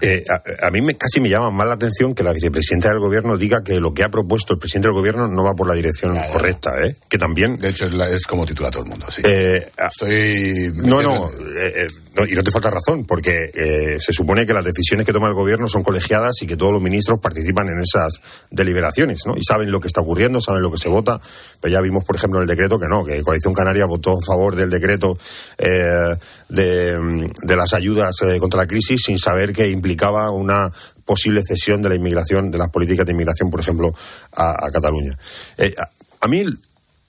[0.00, 2.98] Eh, a, a, mí me, casi me llama más la atención que la vicepresidenta del
[2.98, 5.74] gobierno diga que lo que ha propuesto el presidente del gobierno no va por la
[5.74, 6.32] dirección ya, ya.
[6.32, 6.96] correcta, ¿eh?
[7.08, 7.58] Que también.
[7.58, 9.22] De hecho, es, la, es como titula todo el mundo, sí.
[9.24, 10.72] Eh, Estoy.
[10.74, 14.64] No, no, eh, no, y no te falta razón, porque eh, se supone que las
[14.64, 18.20] decisiones que toma el gobierno son colegiadas y que todos los ministros participan en esas
[18.50, 19.36] deliberaciones, ¿no?
[19.36, 21.20] Y saben lo que está ocurriendo, saben lo que se vota.
[21.60, 24.26] Pero ya vimos, por ejemplo, en el decreto que no, que Coalición Canaria votó a
[24.26, 25.16] favor del decreto
[25.58, 26.16] eh,
[26.50, 30.70] de, las ayudas eh, contra la crisis sin saber que implicaba una
[31.04, 33.94] posible cesión de la inmigración, de las políticas de inmigración, por ejemplo,
[34.36, 35.16] a, Cataluña.
[35.58, 35.88] Eh, a,
[36.24, 36.44] a mí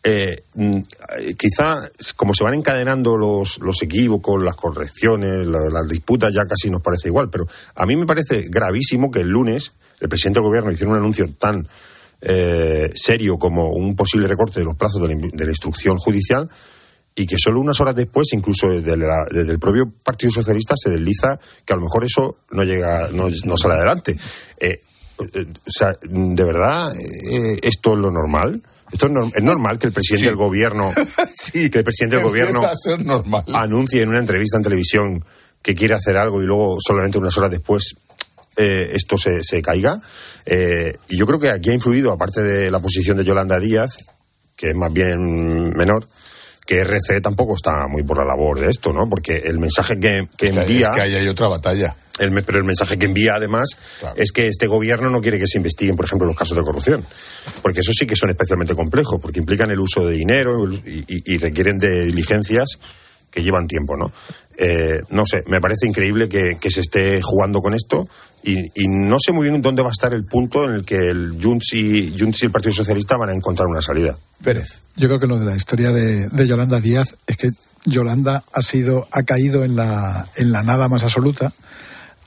[0.04, 0.36] eh,
[1.38, 6.70] quizá como se van encadenando los, los equívocos, las correcciones, la, las disputas, ya casi
[6.70, 10.48] nos parece igual, pero a mí me parece gravísimo que el lunes el presidente del
[10.48, 11.68] gobierno hiciera un anuncio tan
[12.22, 16.50] eh, serio como un posible recorte de los plazos de la, de la, instrucción judicial
[17.16, 20.92] y que solo unas horas después, incluso desde, la, desde, el propio Partido Socialista, se
[20.92, 24.16] desliza que a lo mejor eso no llega, no, no sale adelante.
[24.60, 24.82] Eh,
[25.20, 28.62] o sea, ¿de verdad eh, esto es lo normal?
[28.92, 30.28] Esto es, norm es, normal que el presidente sí.
[30.28, 30.94] del gobierno,
[31.34, 32.62] sí, que el presidente del gobierno
[33.54, 35.26] anuncie en una entrevista en televisión
[35.62, 37.96] que quiere hacer algo y luego solamente unas horas después
[38.58, 40.02] eh, esto se, se caiga.
[40.46, 43.98] Eh, y yo creo que aquí ha influido, aparte de la posición de Yolanda Díaz,
[44.56, 46.06] que es más bien menor,
[46.66, 49.10] que RC tampoco está muy por la labor de esto, ¿no?
[49.10, 50.88] Porque el mensaje que, que envía.
[50.88, 51.96] Es que ahí hay otra batalla.
[52.20, 53.70] El, pero el mensaje que envía además
[54.00, 54.16] claro.
[54.18, 57.04] es que este gobierno no quiere que se investiguen, por ejemplo, los casos de corrupción.
[57.62, 61.34] Porque eso sí que son especialmente complejos, porque implican el uso de dinero y, y,
[61.34, 62.80] y requieren de diligencias
[63.32, 64.12] que llevan tiempo, ¿no?
[64.58, 68.08] Eh, no sé, me parece increíble que, que se esté jugando con esto
[68.44, 71.10] y, y, no sé muy bien dónde va a estar el punto en el que
[71.10, 74.18] el Junts y, Junts y el Partido Socialista van a encontrar una salida.
[74.44, 74.82] Pérez.
[74.98, 77.52] Yo creo que lo de la historia de, de Yolanda Díaz es que
[77.86, 81.52] Yolanda ha sido ha caído en la en la nada más absoluta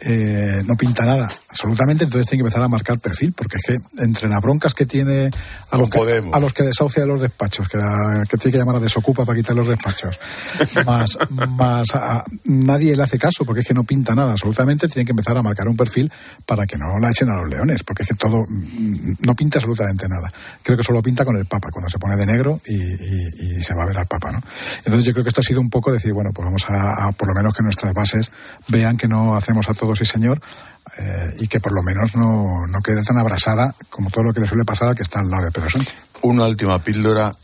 [0.01, 4.03] eh, no pinta nada, absolutamente, entonces tiene que empezar a marcar perfil, porque es que
[4.03, 5.31] entre las broncas que tiene
[5.71, 8.59] a los que, a los que desahucia de los despachos, que, a, que, tiene que
[8.59, 10.19] llamar a desocupa para quitar los despachos,
[10.87, 15.07] más, más a, nadie le hace caso, porque es que no pinta nada, absolutamente, tiene
[15.07, 16.11] que empezar a marcar un perfil
[16.45, 20.09] para que no la echen a los leones, porque es que todo no pinta absolutamente
[20.09, 20.33] nada.
[20.61, 23.63] Creo que solo pinta con el Papa, cuando se pone de negro y, y, y
[23.63, 24.43] se va a ver al Papa, ¿no?
[24.79, 27.13] Entonces yo creo que esto ha sido un poco decir, bueno, pues vamos a, a
[27.13, 28.33] por lo menos que nuestras bases
[28.67, 30.41] vean que no hacemos a todos sí señor,
[30.99, 34.41] eh, y que por lo menos no, no quede tan abrasada como todo lo que
[34.41, 35.97] le suele pasar al que está al lado de Pedro Sánchez.
[36.23, 37.35] Una última píldora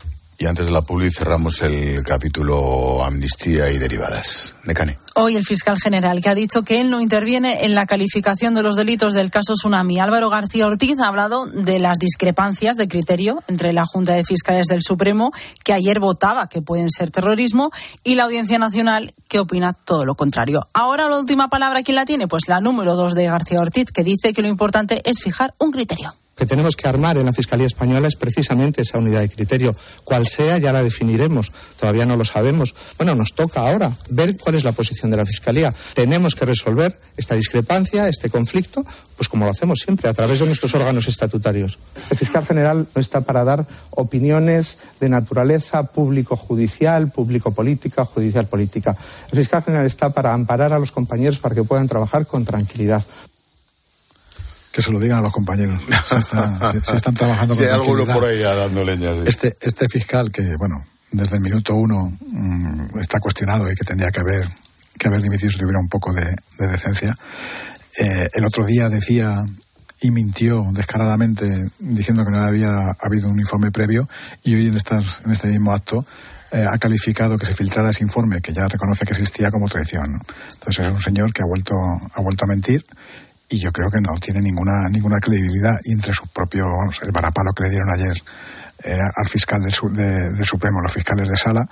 [0.41, 4.55] y antes de la publi cerramos el capítulo Amnistía y derivadas.
[4.63, 4.97] Necane.
[5.13, 8.63] Hoy el fiscal general que ha dicho que él no interviene en la calificación de
[8.63, 9.99] los delitos del caso Tsunami.
[9.99, 14.65] Álvaro García Ortiz ha hablado de las discrepancias de criterio entre la Junta de Fiscales
[14.65, 15.31] del Supremo,
[15.63, 17.69] que ayer votaba que pueden ser terrorismo,
[18.03, 20.61] y la Audiencia Nacional, que opina todo lo contrario.
[20.73, 22.27] Ahora la última palabra, ¿quién la tiene?
[22.27, 25.71] Pues la número dos de García Ortiz, que dice que lo importante es fijar un
[25.71, 29.75] criterio que tenemos que armar en la Fiscalía Española es precisamente esa unidad de criterio.
[30.03, 31.51] Cual sea, ya la definiremos.
[31.79, 32.73] Todavía no lo sabemos.
[32.97, 35.73] Bueno, nos toca ahora ver cuál es la posición de la Fiscalía.
[35.93, 38.83] Tenemos que resolver esta discrepancia, este conflicto,
[39.17, 41.77] pues como lo hacemos siempre, a través de nuestros órganos estatutarios.
[42.09, 48.95] El fiscal general no está para dar opiniones de naturaleza público-judicial, público-política, judicial-política.
[49.31, 53.03] El fiscal general está para amparar a los compañeros para que puedan trabajar con tranquilidad
[54.71, 55.81] que se lo digan a los compañeros.
[56.07, 59.13] Si, está, si, si están trabajando con si hay alguno por ahí dando leña.
[59.15, 59.21] Sí.
[59.25, 64.09] Este, este fiscal que, bueno, desde el minuto uno mmm, está cuestionado y que tendría
[64.09, 64.49] que haber,
[64.97, 67.17] que haber dimitido si tuviera un poco de, de decencia,
[67.97, 69.43] eh, el otro día decía
[70.01, 74.09] y mintió descaradamente diciendo que no había habido un informe previo
[74.43, 76.05] y hoy en, estas, en este mismo acto
[76.51, 80.13] eh, ha calificado que se filtrara ese informe que ya reconoce que existía como traición.
[80.13, 80.19] ¿no?
[80.53, 82.83] Entonces es un señor que ha vuelto, ha vuelto a mentir
[83.51, 86.67] y yo creo que no tiene ninguna ninguna credibilidad y entre sus propios
[87.03, 88.17] el varapalo que le dieron ayer
[88.83, 91.67] al fiscal del, de, Supremo los fiscales de sala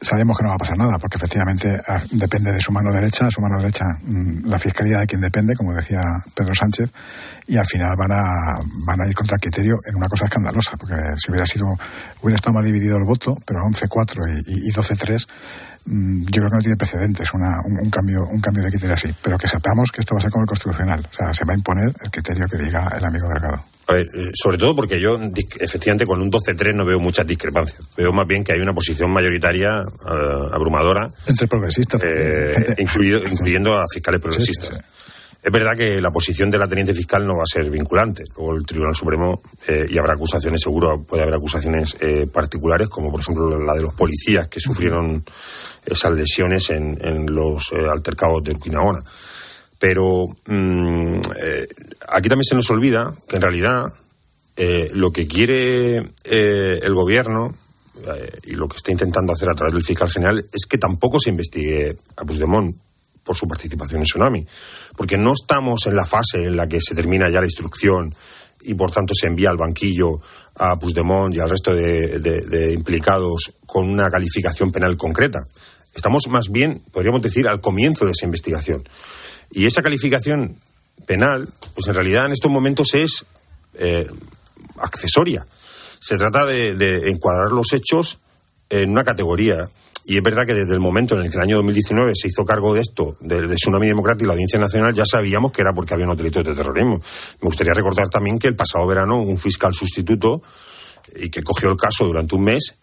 [0.00, 3.30] sabemos que no va a pasar nada, porque efectivamente ah, depende de su mano derecha,
[3.30, 6.00] su mano derecha, mm, la fiscalía de quien depende, como decía
[6.34, 6.92] Pedro Sánchez,
[7.46, 10.76] y al final van a, van a ir contra el criterio en una cosa escandalosa,
[10.76, 11.66] porque si hubiera sido,
[12.20, 16.56] hubiera estado mal dividido el voto, pero 11-4 y, y 12-3, mm, yo creo que
[16.56, 19.90] no tiene precedentes una, un, un, cambio un cambio de criterio así, pero que sepamos
[19.92, 22.10] que esto va a ser como el constitucional, o sea, se va a imponer el
[22.10, 23.62] criterio que diga el amigo Delgado.
[23.88, 25.18] Ver, eh, sobre todo porque yo,
[25.60, 27.80] efectivamente, con un 12-3 no veo muchas discrepancias.
[27.96, 31.08] Veo más bien que hay una posición mayoritaria uh, abrumadora.
[31.26, 32.02] Entre progresistas.
[32.04, 34.70] Eh, incluido, incluyendo a fiscales progresistas.
[34.70, 34.95] Sí, sí, sí.
[35.46, 38.24] Es verdad que la posición de la teniente fiscal no va a ser vinculante.
[38.36, 43.12] Luego el Tribunal Supremo, eh, y habrá acusaciones, seguro puede haber acusaciones eh, particulares, como
[43.12, 45.24] por ejemplo la de los policías que sufrieron
[45.84, 49.04] esas lesiones en, los eh, altercados de Urquinaona.
[49.78, 51.68] Pero mmm, eh,
[52.08, 53.94] aquí también se nos olvida que en realidad
[54.94, 57.54] lo que quiere el gobierno
[58.42, 61.30] y lo que está intentando hacer a través del fiscal general es que tampoco se
[61.30, 62.74] investigue a Puigdemont
[63.26, 64.46] por su participación en Tsunami.
[64.96, 68.14] Porque no estamos en la fase en la que se termina ya la instrucción
[68.62, 70.20] y por tanto se envía al banquillo
[70.54, 75.46] a Puigdemont y al resto de, implicados con una calificación penal concreta.
[75.94, 78.88] Estamos más bien, podríamos decir, al comienzo de esa investigación.
[79.50, 80.56] Y esa calificación
[81.06, 83.26] penal, pues en realidad en estos momentos es
[83.74, 84.06] eh,
[84.78, 85.46] accesoria.
[86.00, 88.18] Se trata de, encuadrar los hechos
[88.70, 89.68] en una categoría.
[90.06, 92.44] Y es verdad que desde el momento en el que el año 2019 se hizo
[92.44, 95.72] cargo de esto, de, de Tsunami Democrático y la Audiencia Nacional, ya sabíamos que era
[95.72, 97.00] porque había unos delitos de terrorismo.
[97.42, 100.42] Me gustaría recordar también que el pasado verano un fiscal sustituto
[101.16, 102.76] y que cogió el caso durante un mes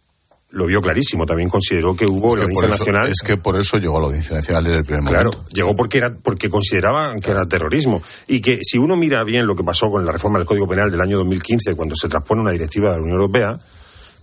[0.54, 1.26] lo vio clarísimo.
[1.26, 3.08] También consideró que hubo es la Audiencia eso, Nacional.
[3.10, 5.50] Es que por eso llegó a la Audiencia Nacional desde el primer claro, momento.
[5.52, 8.02] llegó porque era porque consideraba que era terrorismo.
[8.28, 10.92] Y que si uno mira bien lo que pasó con la reforma del Código Penal
[10.92, 13.60] del año 2015, cuando se transpone una directiva de la Unión Europea,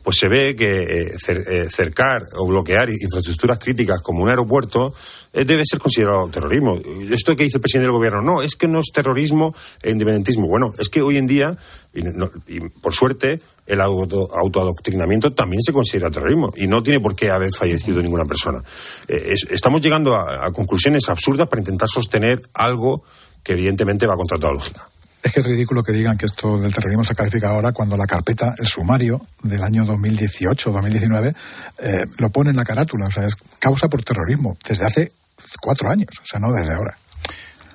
[0.03, 4.95] pues se ve que eh, eh, cercar o bloquear infraestructuras críticas como un aeropuerto
[5.33, 6.79] eh, debe ser considerado terrorismo.
[7.11, 10.49] Esto que dice el presidente del gobierno, no, es que no es terrorismo e independentismo.
[10.49, 11.57] Bueno, es que hoy en día,
[11.95, 16.99] y, no, y por suerte, el auto, autoadoctrinamiento también se considera terrorismo y no tiene
[16.99, 18.63] por qué haber fallecido ninguna persona.
[19.07, 23.05] Eh, es, estamos llegando a, a conclusiones absurdas para intentar sostener algo
[23.45, 24.89] que evidentemente va contra toda lógica.
[25.23, 28.07] Es que es ridículo que digan que esto del terrorismo se califica ahora cuando la
[28.07, 31.35] carpeta, el sumario del año 2018-2019,
[31.79, 33.07] eh, lo pone en la carátula.
[33.07, 35.13] O sea, es causa por terrorismo desde hace
[35.61, 36.97] cuatro años, o sea, no desde ahora.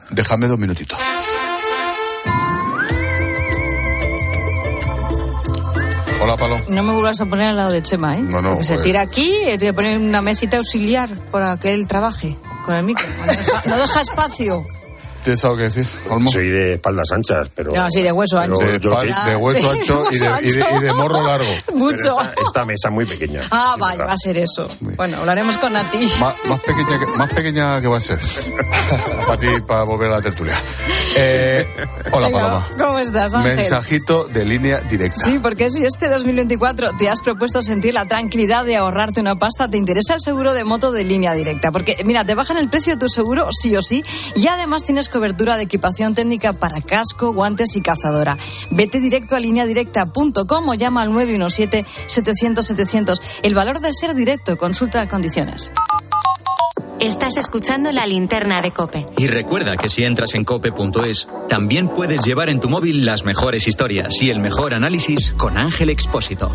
[0.09, 0.99] Déjame dos minutitos.
[6.21, 6.59] Hola, Palo.
[6.69, 8.21] No me vuelvas a poner al lado de Chema, ¿eh?
[8.21, 8.49] No, no.
[8.49, 11.87] Porque se tira aquí y te voy a poner una mesita auxiliar para que él
[11.87, 13.05] trabaje con el micro.
[13.25, 14.65] No deja, no deja espacio.
[15.25, 16.31] ¿Tienes algo que decir, Olmo?
[16.31, 17.71] Soy de espaldas anchas, pero...
[17.73, 18.57] No, sí, de hueso ancho.
[18.57, 21.49] De, hueso ancho y de, y de- y de morro largo.
[21.73, 22.21] Mucho.
[22.21, 23.41] Esta, esta mesa muy pequeña.
[23.49, 24.67] Ah, vale, va a ser eso.
[24.81, 26.07] Bueno, hablaremos con Nati.
[26.19, 28.19] Más, más pequeña que, más pequeña que va a ser.
[29.25, 30.55] para ti, para volver a la tertulia.
[31.17, 31.65] Eh,
[32.11, 32.69] hola, Venga, Paloma.
[32.77, 33.55] ¿Cómo estás, Ángel?
[33.55, 35.25] Mensajito de línea directa.
[35.25, 39.67] Sí, porque si este 2024 te has propuesto sentir la tranquilidad de ahorrarte una pasta,
[39.69, 41.71] te interesa el seguro de moto de línea directa.
[41.71, 44.03] Porque, mira, te bajan el precio de tu seguro sí o sí
[44.35, 48.37] y además tienes cobertura de equipación técnica para casco, guantes y cazadora.
[48.69, 53.21] Vete directo a lineadirecta.com o llama al 917-700-700.
[53.41, 55.71] El valor de ser directo, consulta condiciones.
[56.99, 59.05] Estás escuchando la linterna de Cope.
[59.17, 63.69] Y recuerda que si entras en cope.es, también puedes llevar en tu móvil las mejores
[63.69, 66.51] historias y el mejor análisis con Ángel Expósito.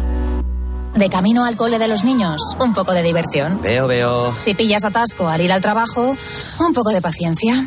[0.95, 3.63] De camino al cole de los niños, un poco de diversión.
[3.63, 4.35] Veo, veo.
[4.39, 6.15] Si pillas atasco al ir al trabajo,
[6.59, 7.67] un poco de paciencia.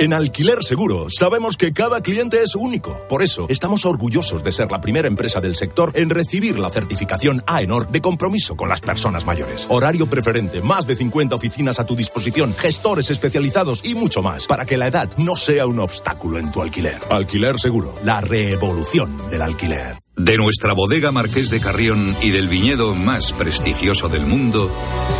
[0.00, 2.98] En Alquiler Seguro sabemos que cada cliente es único.
[3.06, 7.42] Por eso estamos orgullosos de ser la primera empresa del sector en recibir la certificación
[7.46, 9.66] AENOR de compromiso con las personas mayores.
[9.68, 14.64] Horario preferente, más de 50 oficinas a tu disposición, gestores especializados y mucho más para
[14.64, 16.96] que la edad no sea un obstáculo en tu alquiler.
[17.10, 19.98] Alquiler Seguro, la revolución del alquiler.
[20.16, 24.70] De nuestra bodega Marqués de Carrión y del viñedo más prestigioso del mundo,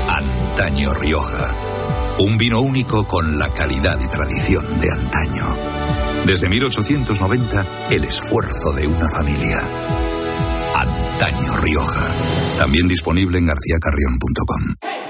[0.08, 1.69] Antaño Rioja.
[2.20, 5.56] Un vino único con la calidad y tradición de antaño.
[6.26, 9.58] Desde 1890, el esfuerzo de una familia.
[10.76, 12.06] Antaño Rioja.
[12.58, 15.09] También disponible en garcíacarrión.com.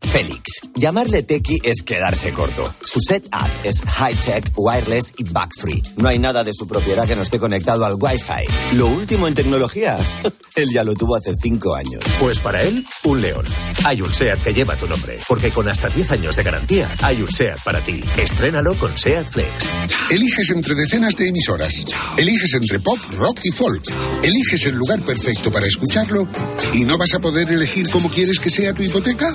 [0.00, 0.60] Félix.
[0.74, 2.74] Llamarle Tequi es quedarse corto.
[2.80, 5.82] Su setup es high-tech, wireless y bug-free.
[5.96, 8.76] No hay nada de su propiedad que no esté conectado al Wi-Fi.
[8.76, 9.98] Lo último en tecnología,
[10.54, 12.02] él ya lo tuvo hace cinco años.
[12.18, 13.44] Pues para él, un león.
[13.84, 17.22] Hay un SEAT que lleva tu nombre, porque con hasta 10 años de garantía, hay
[17.22, 18.02] un SEAT para ti.
[18.16, 19.68] Estrénalo con SEAT Flex.
[20.10, 21.84] Eliges entre decenas de emisoras.
[22.16, 23.82] Eliges entre pop, rock y folk.
[24.22, 26.26] Eliges el lugar perfecto para escucharlo
[26.72, 29.30] y no vas a poder elegir cómo quieres que sea tu hipoteca.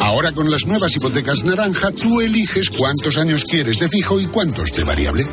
[0.00, 4.72] Ahora con las nuevas hipotecas naranja, tú eliges cuántos años quieres de fijo y cuántos
[4.72, 5.26] de variable.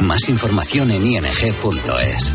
[0.00, 2.34] Más información en ing.es.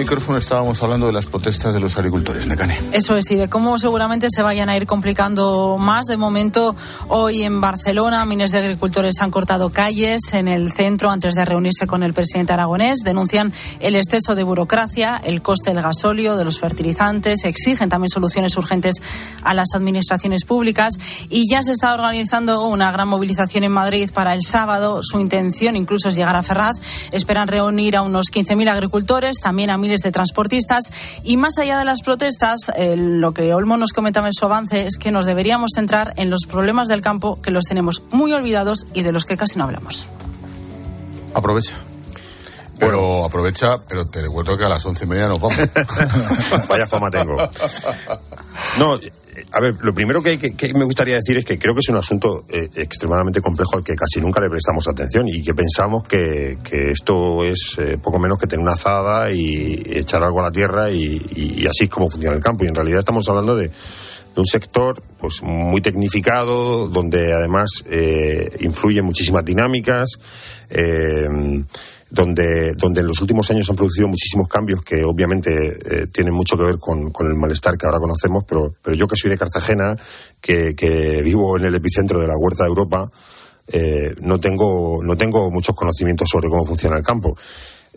[0.00, 2.80] Micrófono estábamos hablando de las protestas de los agricultores, Necane.
[2.92, 6.06] Eso es, y de cómo seguramente se vayan a ir complicando más.
[6.06, 6.74] De momento,
[7.08, 11.86] hoy en Barcelona, miles de agricultores han cortado calles en el centro antes de reunirse
[11.86, 13.00] con el presidente aragonés.
[13.04, 17.44] Denuncian el exceso de burocracia, el coste del gasóleo, de los fertilizantes.
[17.44, 19.02] Exigen también soluciones urgentes
[19.42, 20.94] a las administraciones públicas.
[21.28, 25.00] Y ya se está organizando una gran movilización en Madrid para el sábado.
[25.02, 26.78] Su intención incluso es llegar a Ferraz.
[27.12, 30.84] Esperan reunir a unos 15.000 agricultores también a miles de transportistas.
[31.24, 34.86] Y más allá de las protestas, eh, lo que Olmo nos comentaba en su avance
[34.86, 38.86] es que nos deberíamos centrar en los problemas del campo que los tenemos muy olvidados
[38.94, 40.08] y de los que casi no hablamos.
[41.34, 41.74] Aprovecha.
[42.78, 45.58] Pero aprovecha, pero te recuerdo que a las once y media nos vamos.
[46.68, 47.36] Vaya fama tengo.
[48.78, 48.98] No,
[49.52, 50.38] a ver, lo primero que,
[50.74, 53.94] me gustaría decir es que creo que es un asunto eh, extremadamente complejo al que
[53.94, 58.46] casi nunca le prestamos atención y que pensamos que, esto es eh, poco menos que
[58.46, 62.36] tener una azada y echar algo a la tierra y, y, así es como funciona
[62.36, 62.64] el campo.
[62.64, 63.70] Y en realidad estamos hablando de,
[64.34, 70.08] de un sector pues muy tecnificado, donde además eh, influyen muchísimas dinámicas.
[70.70, 71.28] Eh,
[72.10, 76.56] donde, donde en los últimos años han producido muchísimos cambios que obviamente eh, tienen mucho
[76.56, 79.38] que ver con, con, el malestar que ahora conocemos, pero, pero yo que soy de
[79.38, 79.96] Cartagena,
[80.40, 83.08] que, que vivo en el epicentro de la huerta de Europa,
[83.72, 87.36] eh, no, tengo, no tengo muchos conocimientos sobre cómo funciona el campo.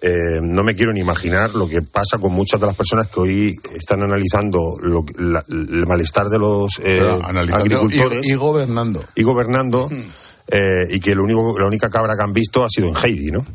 [0.01, 3.19] Eh, no me quiero ni imaginar lo que pasa con muchas de las personas que
[3.19, 9.03] hoy están analizando lo, la, el malestar de los agricultores y, y, gobernando.
[9.15, 9.89] Y gobernando.
[9.89, 12.95] Mm eh, y que lo único, la única cabra que han visto ha sido en
[12.95, 13.45] Heidi, ¿no?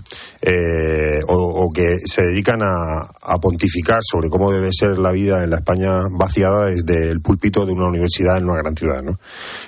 [0.41, 5.45] Eh, o, o, que se dedican a, a, pontificar sobre cómo debe ser la vida
[5.45, 9.18] en la España vaciada desde el púlpito de una universidad en una gran ciudad, ¿no?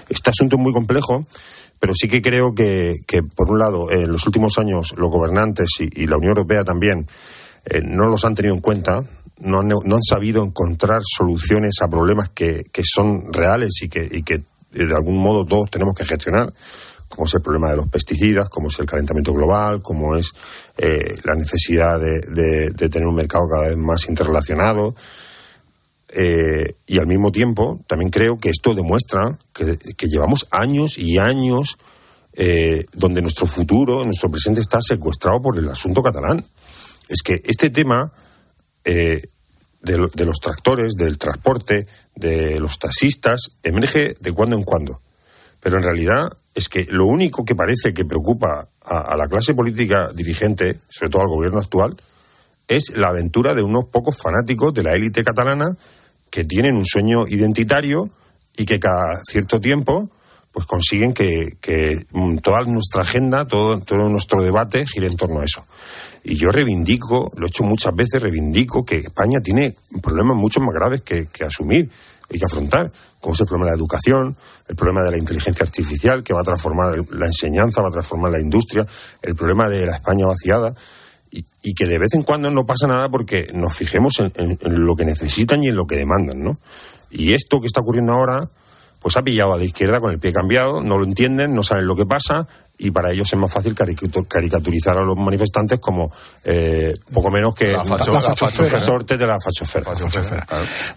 [0.09, 1.27] Este asunto es muy complejo,
[1.81, 5.71] pero sí que creo que, que por un lado, en los últimos años los gobernantes
[5.81, 7.09] y, la Unión Europea también
[7.65, 9.03] eh, no los han tenido en cuenta,
[9.39, 14.07] no han, no han, sabido encontrar soluciones a problemas que, que son reales y que,
[14.09, 16.53] y que de algún modo todos tenemos que gestionar
[17.09, 20.33] como es el problema de los pesticidas, como es el calentamiento global, como es
[20.79, 24.95] eh, la necesidad de, de, de, tener un mercado cada vez más interrelacionado.
[26.13, 31.79] Eh, y al mismo tiempo, también creo que esto demuestra que, llevamos años y años
[32.33, 36.45] eh, donde nuestro futuro, nuestro presente está secuestrado por el asunto catalán.
[37.09, 38.13] Es que este tema
[38.85, 39.23] eh,
[39.83, 41.87] de, los tractores, del transporte,
[42.17, 45.01] de los taxistas, emerge de cuando en cuando.
[45.61, 50.11] Pero en realidad es que lo único que parece que preocupa a, la clase política
[50.13, 51.97] dirigente, sobre todo al gobierno actual,
[52.67, 55.77] es la aventura de unos pocos fanáticos de la élite catalana
[56.31, 58.11] que tienen un sueño identitario
[58.57, 60.11] y que cada cierto tiempo
[60.53, 62.07] pues consiguen que, que
[62.43, 65.65] toda nuestra agenda, todo, todo nuestro debate gire en torno a eso.
[66.25, 70.75] Y yo reivindico, lo he hecho muchas veces, reivindico que España tiene problemas mucho más
[70.75, 71.89] graves que, que asumir
[72.29, 75.63] y que afrontar como es el problema de la educación, el problema de la inteligencia
[75.63, 78.87] artificial, que va a transformar la enseñanza, va a transformar la industria,
[79.23, 80.75] el problema de la España vaciada,
[81.31, 84.97] y, que de vez en cuando no pasa nada porque nos fijemos en, en, lo
[84.97, 86.59] que necesitan y en lo que demandan, ¿no?
[87.11, 88.49] Y esto que está ocurriendo ahora,
[89.01, 91.87] pues ha pillado a la izquierda con el pie cambiado, no lo entienden, no saben
[91.87, 92.49] lo que pasa
[92.81, 96.11] y para ellos es más fácil caricaturizar a los manifestantes como
[96.45, 99.95] eh, poco menos que la, facho, de la fachosfera.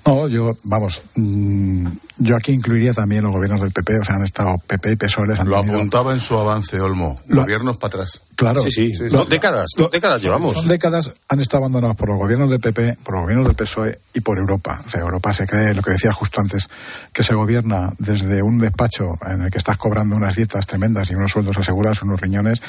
[0.05, 1.87] No, yo, vamos, mm,
[2.19, 5.33] yo aquí incluiría también los gobiernos del PP, o sea, han estado PP y PSOE.
[5.37, 7.19] Han lo apuntaba en su avance, Olmo.
[7.27, 8.21] Gobiernos para atrás.
[8.43, 8.63] Claro.
[8.63, 9.07] Sí, sí.
[9.09, 10.53] dos décadas, dos décadas llevamos.
[10.53, 13.99] Son décadas han estado abandonados por los gobiernos del PP, por los gobiernos del PSOE
[14.13, 14.81] y por Europa.
[14.85, 16.69] O sea, Europa se cree, lo que decía justo antes,
[17.11, 21.15] que se gobierna desde un despacho en el que estás cobrando unas dietas tremendas y
[21.15, 22.61] unos sueldos asegurados, unos riñones,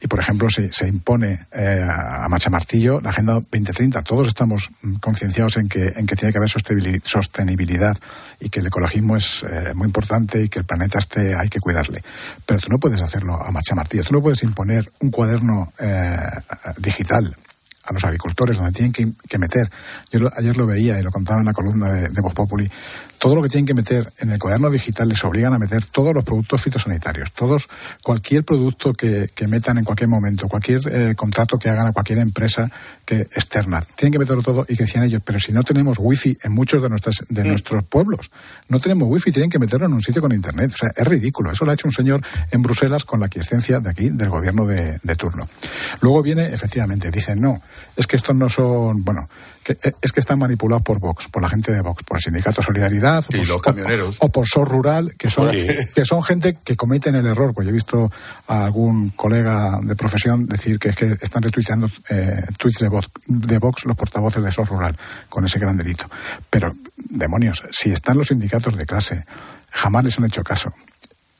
[0.00, 4.02] y por ejemplo se, se impone eh, a Macha Martillo la Agenda 2030.
[4.02, 4.70] Todos estamos
[5.00, 7.96] concienciados en que, en que tiene que haber sostenibilidad
[8.40, 11.60] y que el ecologismo es eh, muy importante y que el planeta esté, hay que
[11.60, 12.02] cuidarle.
[12.46, 14.04] Pero tú no puedes hacerlo a Macha Martillo.
[14.04, 16.30] Tú no puedes imponer un cuaderno eh,
[16.76, 17.36] digital
[17.86, 19.68] a los agricultores, donde tienen que, meter.
[20.12, 22.70] Yo ayer lo veía y lo contaba en la columna de, de Populi
[23.18, 26.14] todo lo que tienen que meter en el cuaderno digital les obligan a meter todos
[26.14, 27.68] los productos fitosanitarios, todos,
[28.02, 32.70] cualquier producto que, metan en cualquier momento, cualquier eh, contrato que hagan a cualquier empresa
[33.04, 33.82] que externa.
[33.96, 36.82] Tienen que meterlo todo y que decían ellos, pero si no tenemos wifi en muchos
[36.82, 37.48] de, nuestras, de mm.
[37.48, 38.30] nuestros pueblos,
[38.68, 40.72] no tenemos wifi, tienen que meterlo en un sitio con internet.
[40.74, 41.50] O sea, es ridículo.
[41.50, 44.66] Eso lo ha hecho un señor en Bruselas con la aquiescencia de aquí, del gobierno
[44.66, 45.48] de, de turno.
[46.02, 47.62] Luego viene, efectivamente, dicen, no,
[47.98, 49.28] es que estos no son, bueno,
[49.66, 52.62] eh, es que están manipulados por Vox, por la gente de Vox, por el sindicato
[52.62, 54.16] Solidaridad, o, por, los camioneros.
[54.20, 57.52] O, por SOR Rural, que son, que son gente que cometen el error.
[57.52, 58.10] Pues yo he visto
[58.46, 63.10] a algún colega de profesión decir que es que están retuiteando eh, tweets de Vox,
[63.26, 64.96] de Vox los portavoces de SOR Rural
[65.28, 66.08] con ese gran delito.
[66.48, 69.24] Pero, demonios, si están los sindicatos de clase,
[69.70, 70.72] jamás les han hecho caso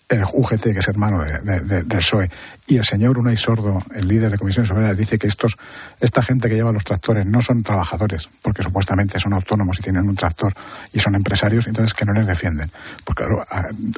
[0.08, 2.30] el UGT, que es hermano de, del PSOE,
[2.66, 5.56] y el señor Unai Sordo, el líder de Comisiones Obreras, dice que estos,
[6.00, 10.08] esta gente que lleva los tractores no son trabajadores, porque supuestamente son autónomos y tienen
[10.08, 10.52] un tractor
[10.92, 12.70] y son empresarios, entonces que no les defienden.
[13.04, 13.44] Porque claro,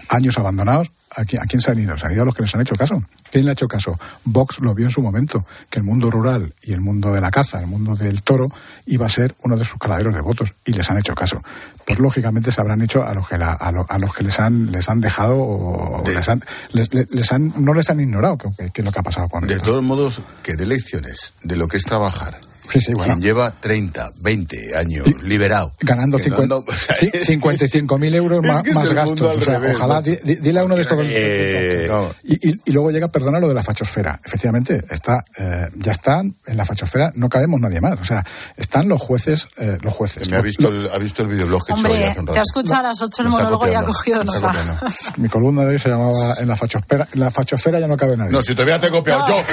[0.08, 1.96] años abandonados, ¿a quién, se han ido?
[1.98, 3.02] Se han ido a los que les han hecho caso.
[3.30, 3.98] ¿Quién le ha hecho caso?
[4.24, 7.30] Vox lo vio en su momento, que el mundo rural y el mundo de la
[7.30, 8.48] caza, el mundo del toro,
[8.86, 11.42] iba a ser uno de sus caladeros de votos, y les han hecho caso.
[11.86, 15.00] Pues lógicamente se habrán hecho a los que, a, los que les han les han
[15.00, 16.42] dejado o les han,
[16.72, 19.82] les, han, no les han ignorado que, es lo que ha pasado con De todos
[19.82, 22.38] modos, que de lecciones de lo que es trabajar
[22.70, 25.72] quien lleva 30, 20 años liberado.
[25.80, 28.62] Ganando 55.000 euros más,
[28.92, 29.36] gastos.
[29.36, 30.98] O sea, ojalá, dile a uno de estos.
[31.02, 31.90] Eh,
[32.24, 34.20] y, luego llega, perdona, lo de la fachosfera.
[34.24, 37.98] Efectivamente, está, eh, ya están en la fachosfera, no cabemos nadie más.
[38.00, 38.24] O sea,
[38.56, 39.48] están los jueces.
[39.56, 40.28] Eh, los jueces.
[40.28, 42.34] Me ha visto, el, ha visto el videoblog que Hombre, hace un rato.
[42.34, 44.54] te ha escuchado a las 8 el monólogo y ha cogido nota.
[45.16, 47.08] Mi columna de hoy se llamaba En la fachosfera.
[47.12, 48.32] En la fachosfera ya no cabe nadie.
[48.32, 49.34] No, si todavía te he copiado yo.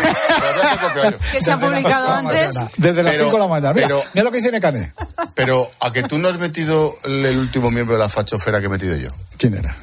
[1.31, 2.55] Que se ha publicado antes.
[2.77, 3.73] Desde las 5 de la mañana.
[3.73, 4.93] Mira, mira lo que dice Necane.
[5.35, 8.69] Pero a que tú no has metido el último miembro de la fachofera que he
[8.69, 9.09] metido yo.
[9.37, 9.75] ¿Quién era?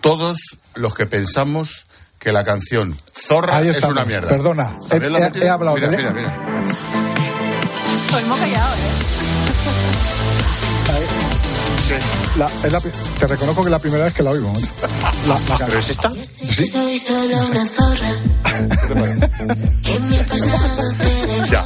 [0.00, 0.38] Todos
[0.74, 1.86] los que pensamos
[2.18, 4.28] que la canción Zorra es una mierda.
[4.28, 6.38] Perdona, he, hablado mira, Mira, mira.
[8.10, 9.14] Pues hemos callado, ¿eh?
[12.38, 14.52] La, es la, te reconozco que es la primera vez que la oigo.
[15.28, 16.10] La, la ¿Pero es esta?
[16.10, 16.66] Sí.
[16.66, 18.08] Soy solo una zorra.
[19.82, 21.64] que mi pasado te ya.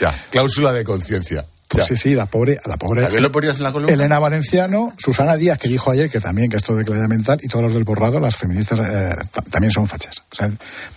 [0.00, 1.44] Ya, cláusula de conciencia.
[1.74, 3.20] Pues sí, sí, la pobre, la pobre.
[3.20, 3.92] lo ponías en la columna?
[3.92, 7.48] Elena Valenciano, Susana Díaz, que dijo ayer que también que esto de claridad mental, y
[7.48, 9.16] todos los del borrado, las feministas eh,
[9.50, 10.22] también son fachas.
[10.30, 10.50] O sea,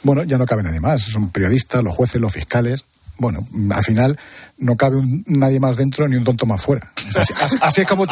[0.03, 1.03] bueno, ya no cabe nadie más.
[1.03, 2.85] Son periodistas, los jueces, los fiscales.
[3.19, 4.19] Bueno, al final
[4.59, 6.91] no cabe nadie más dentro ni un tonto más fuera.
[7.61, 8.05] Así, es como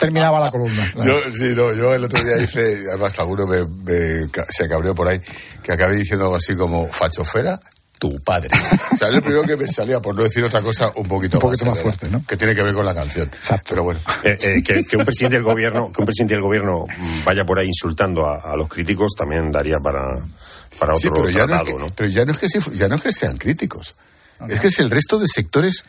[0.00, 0.90] terminaba la columna.
[1.04, 3.58] Yo, sí, no, yo el otro día hice, además alguno me,
[4.48, 5.20] se cabreó por ahí,
[5.62, 7.60] que acabé diciendo algo así como fachofera
[7.98, 8.50] tu padre.
[8.92, 11.40] O sea, es lo primero que me salía, por no decir otra cosa un poquito,
[11.40, 12.24] más, fuerte, ¿no?
[12.26, 13.26] Que tiene que ver con la canción.
[13.26, 13.70] Exacto.
[13.70, 14.00] Pero bueno.
[14.22, 16.86] Eh, eh, que, un presidente del gobierno, que un presidente del gobierno
[17.24, 20.16] vaya por ahí insultando a, los críticos también daría para,
[20.78, 23.12] para otro pero ya tratado, no, Pero ya no es que, ya no es que
[23.12, 23.94] sean críticos.
[24.48, 25.84] Es que es el resto de sectores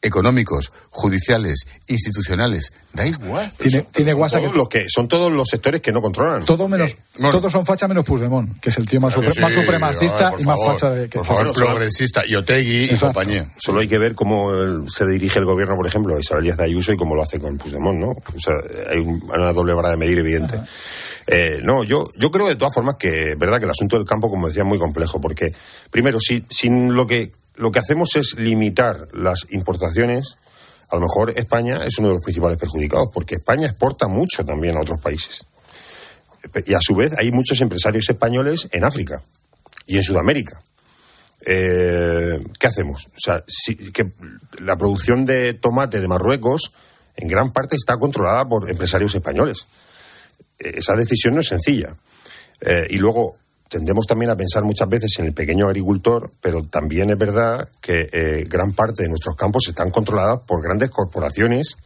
[0.00, 3.52] económicos, judiciales, institucionales, da igual.
[3.58, 4.86] Tiene, tiene WhatsApp que...
[4.88, 6.44] son todos los sectores que no controlan.
[6.44, 6.96] Todo menos,
[7.30, 10.90] todos son facha menos Puigdemont, que es el tío más, más supremacista y más facha
[10.90, 13.46] de que por favor, progresista y Otegui y compañía.
[13.58, 16.64] Solo hay que ver cómo se dirige el gobierno, por ejemplo, a Isabel Díaz de
[16.64, 18.10] Ayuso y cómo lo hace con Puigdemont, ¿no?
[18.10, 18.54] O sea,
[18.90, 20.60] hay una doble vara de medir evidente.
[21.26, 24.30] Eh, no, yo, yo creo de todas formas que, verdad, que el asunto del campo,
[24.30, 25.52] como decía, es muy complejo, porque,
[25.90, 30.38] primero, si, sin lo que lo que hacemos es limitar las importaciones
[30.90, 34.76] a lo mejor España es uno de los principales perjudicados, porque España exporta mucho también
[34.76, 35.44] a otros países.
[36.64, 39.22] Y a su vez hay muchos empresarios españoles en África
[39.86, 40.62] y en Sudamérica.
[41.44, 43.06] Eh, ¿Qué hacemos?
[43.08, 44.12] O sea, si, que
[44.60, 46.72] la producción de tomate de Marruecos
[47.16, 49.66] en gran parte está controlada por empresarios españoles.
[50.58, 51.94] Eh, esa decisión no es sencilla.
[52.60, 53.36] Eh, y luego
[53.68, 58.08] tendemos también a pensar muchas veces en el pequeño agricultor, pero también es verdad que
[58.12, 61.76] eh, gran parte de nuestros campos están controladas por grandes corporaciones,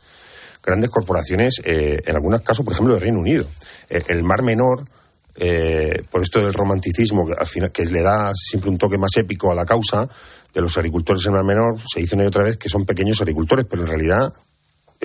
[0.62, 3.46] grandes corporaciones, eh, en algunos casos, por ejemplo, del Reino Unido.
[3.90, 4.86] Eh, el Mar Menor,
[6.10, 9.50] por esto del romanticismo, que, al final, que le da siempre un toque más épico
[9.50, 10.06] a la causa
[10.52, 12.84] de los agricultores en el Mar Menor, se dice una y otra vez que son
[12.84, 14.32] pequeños agricultores, pero en realidad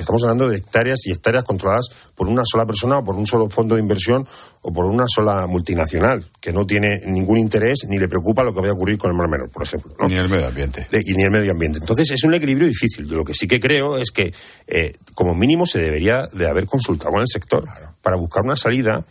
[0.01, 3.49] estamos hablando de hectáreas y hectáreas controladas por una sola persona o por un solo
[3.49, 4.25] fondo de inversión
[4.61, 8.61] o por una sola multinacional que no tiene ningún interés ni le preocupa lo que
[8.61, 9.91] vaya a ocurrir con el Mar Menor, por ejemplo.
[9.99, 10.07] ¿no?
[10.07, 10.87] Ni el medio ambiente.
[10.91, 11.79] De- y ni el medio ambiente.
[11.79, 13.07] Entonces es un equilibrio difícil.
[13.07, 14.33] Yo lo que sí que creo es que
[14.67, 17.65] eh, como mínimo se debería de haber consultado con el sector
[18.01, 19.05] para buscar una salida,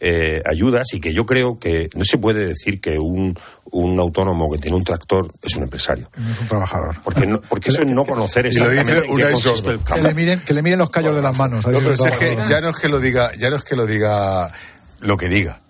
[0.00, 3.38] eh, ayudas y que yo creo que no se puede decir que un,
[3.70, 6.10] un autónomo que tiene un tractor es un empresario.
[6.16, 6.96] No es un trabajador.
[7.02, 9.78] Porque, no- porque eso es no conocer Y lo dice exactamente en qué consiste el
[9.78, 10.06] Que campo.
[10.08, 11.66] le miren, que le miren los callos de las manos.
[11.66, 13.86] No, pero es que ya no es que lo diga, ya no es que lo
[13.86, 14.52] diga
[15.00, 15.60] lo que diga.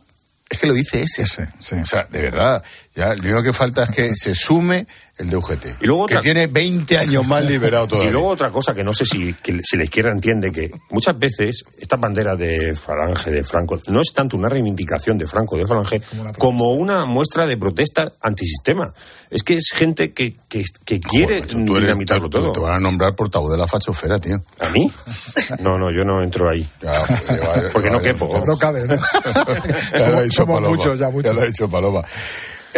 [0.49, 1.23] Es que lo dice ese.
[1.83, 2.63] O sea, de verdad,
[2.97, 4.87] ya lo único que falta es que se sume
[5.19, 5.65] el de UGT.
[5.81, 8.11] Y luego que otra- tiene 20 años más liberado todavía.
[8.11, 11.19] Y luego otra cosa que no sé si, que si la izquierda entiende, que muchas
[11.19, 15.67] veces esta bandera de Falange, de Franco, no es tanto una reivindicación de Franco, de
[15.67, 16.03] Falange,
[16.37, 18.93] como una muestra de protesta antisistema.
[19.31, 22.53] Es que es gente que, que, que quiere eres- dinamitarlo todo.
[22.53, 24.37] Te van a nombrar portavoz de la fachofera, tío.
[24.61, 24.93] ¿A mí?
[25.61, 26.69] No, no, yo no entro ahí.
[27.73, 28.45] Porque no quepo.
[28.47, 28.97] No cabe, ¿no?
[29.99, 30.69] ya lo ha Somos- dicho somos Paloma.
[30.69, 31.35] muchos, ya muchos.
[31.35, 32.03] lo ha dicho Paloma.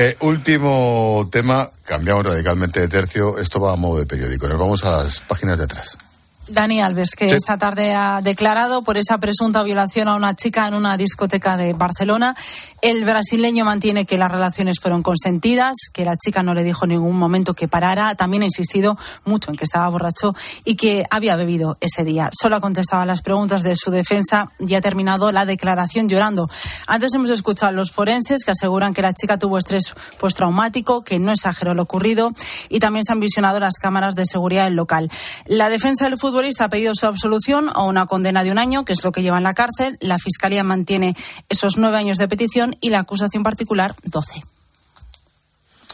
[0.00, 3.36] Eh, último tema, cambiamos radicalmente de tercio.
[3.38, 4.46] Esto va a modo de periódico.
[4.46, 5.98] Nos vamos a las páginas de atrás.
[6.46, 7.34] Dani Alves, que Sí.
[7.34, 11.72] esta tarde ha declarado por esa presunta violación a una chica en una discoteca de
[11.74, 12.36] Barcelona.
[12.80, 16.90] El brasileño mantiene que las relaciones fueron consentidas, que la chica no le dijo en
[16.90, 18.14] ningún momento que parara.
[18.14, 20.32] También ha insistido mucho en que estaba borracho
[20.64, 22.30] y que había bebido ese día.
[22.40, 26.48] Solo ha contestado a las preguntas de su defensa y ha terminado la declaración llorando.
[26.86, 31.18] Antes hemos escuchado a los forenses que aseguran que la chica tuvo estrés postraumático, que
[31.18, 32.32] no exageró lo ocurrido
[32.68, 35.10] y también se han visionado las cámaras de seguridad del local.
[35.46, 38.92] La defensa del futbolista ha pedido su absolución o una condena de un año, que
[38.92, 39.98] es lo que lleva en la cárcel.
[40.00, 41.16] La fiscalía mantiene
[41.48, 44.42] esos nueve años de petición y la acusación particular doce.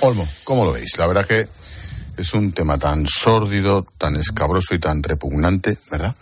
[0.00, 0.96] Olmo, ¿cómo lo veis?
[0.98, 1.46] La verdad que
[2.16, 6.14] es un tema tan sórdido, tan escabroso y tan repugnante, ¿verdad?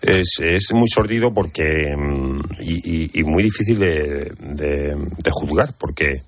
[0.00, 5.74] Es, es muy sordido porque mm, y, y- y muy difícil de, de- de juzgar
[5.78, 6.22] porque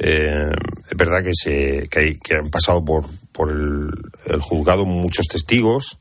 [0.00, 0.50] eh,
[0.90, 3.88] es verdad que se que, hay- que han pasado por, por el,
[4.26, 5.96] el juzgado muchos testigos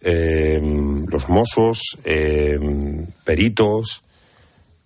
[0.00, 0.60] eh,
[1.08, 2.58] los mozos eh,
[3.24, 4.02] peritos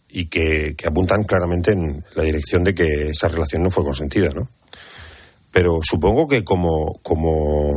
[0.09, 4.49] y que, apuntan claramente en la dirección de que esa relación no fue consentida no
[5.53, 7.73] pero supongo que como como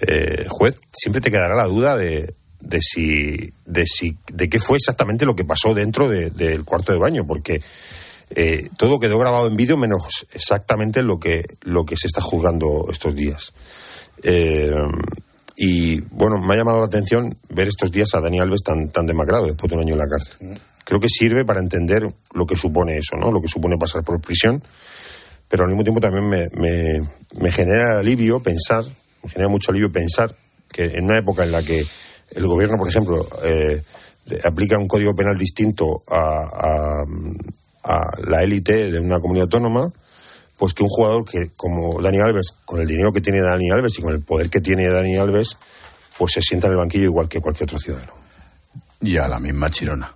[0.00, 4.76] eh, juez, siempre te quedará la duda de, de si, de si, de qué fue
[4.76, 7.62] exactamente lo que pasó dentro de- del cuarto de baño, porque
[8.30, 12.86] eh, todo quedó grabado en vídeo menos exactamente lo que, lo que se está juzgando
[12.90, 13.52] estos días.
[14.24, 14.74] Eh,
[15.56, 19.06] y bueno, me ha llamado la atención ver estos días a Dani Alves tan, tan
[19.06, 20.58] demacrado después de un año en la cárcel.
[20.84, 22.02] Creo que sirve para entender
[22.34, 23.32] lo que supone eso, ¿no?
[23.32, 24.62] Lo que supone pasar por prisión
[25.46, 27.06] pero al mismo tiempo también me, me-
[27.38, 28.82] me genera alivio pensar,
[29.22, 30.34] me genera mucho alivio pensar
[30.72, 31.84] que en una época en la que
[32.34, 33.80] el gobierno, por ejemplo, eh,
[34.42, 37.04] aplica un código penal distinto a-
[37.84, 39.92] a la élite de una comunidad autónoma,
[40.56, 43.98] pues que un jugador que como Dani Alves, con el dinero que tiene Dani Alves
[43.98, 45.56] y con el poder que tiene Dani Alves,
[46.18, 48.14] pues se sienta en el banquillo igual que cualquier otro ciudadano.
[49.02, 50.12] Y a la misma chirona.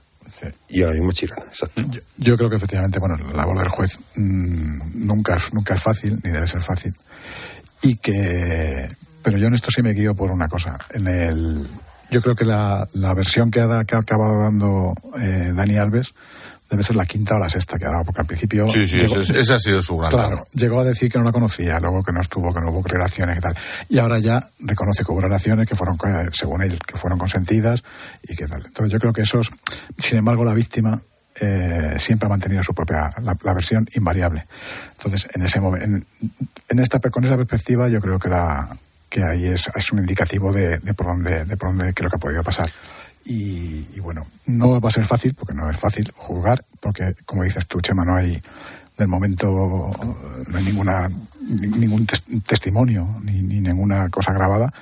[0.69, 1.83] Y a la misma chirona, exacto.
[2.17, 6.31] Yo, creo que efectivamente, bueno, la labor del juez mm, nunca, nunca es fácil, ni
[6.31, 6.95] debe ser fácil.
[7.83, 8.89] Y que.
[9.23, 10.79] Pero yo en esto sí me guío por una cosa.
[10.91, 11.67] En el,
[12.11, 16.15] yo creo que la, la versión que ha, que ha acabado dando eh, Dani Alves
[16.71, 18.69] debe ser la quinta o la sexta que ha dado, porque al principio.
[18.69, 21.25] Sí, sí, llegó- ese, ese ha sido su gran Claro, llegó a decir que no
[21.25, 23.57] la conocía, luego que no estuvo, que no hubo relaciones y tal.
[23.89, 27.83] Y ahora ya reconoce que hubo relaciones que fueron, eh, según él, que fueron consentidas
[28.23, 28.65] y que tal.
[28.67, 29.51] Entonces yo creo que esos,
[29.99, 31.01] sin embargo, la víctima
[31.41, 34.45] eh, siempre ha mantenido su propia, la, la versión invariable.
[34.97, 36.05] Entonces, en ese en,
[36.69, 38.69] en esta, con esa perspectiva, yo creo que la,
[39.09, 42.17] que ahí es, es un indicativo de, de por dónde, de por dónde creo que
[42.17, 42.71] ha podido pasar.
[43.31, 47.43] Y, y bueno, no va a ser fácil, porque no es fácil juzgar, porque como
[47.43, 48.41] dices tú, Chema, no hay,
[48.97, 49.93] del momento
[50.49, 51.11] no hay ninguna
[51.49, 52.07] ningún
[52.47, 54.73] testimonio ni, ni ninguna cosa grabada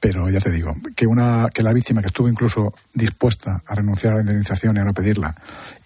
[0.00, 4.14] pero ya te digo, que, una, que la víctima que estuvo incluso dispuesta a renunciar
[4.14, 5.34] a la indemnización y a no pedirla,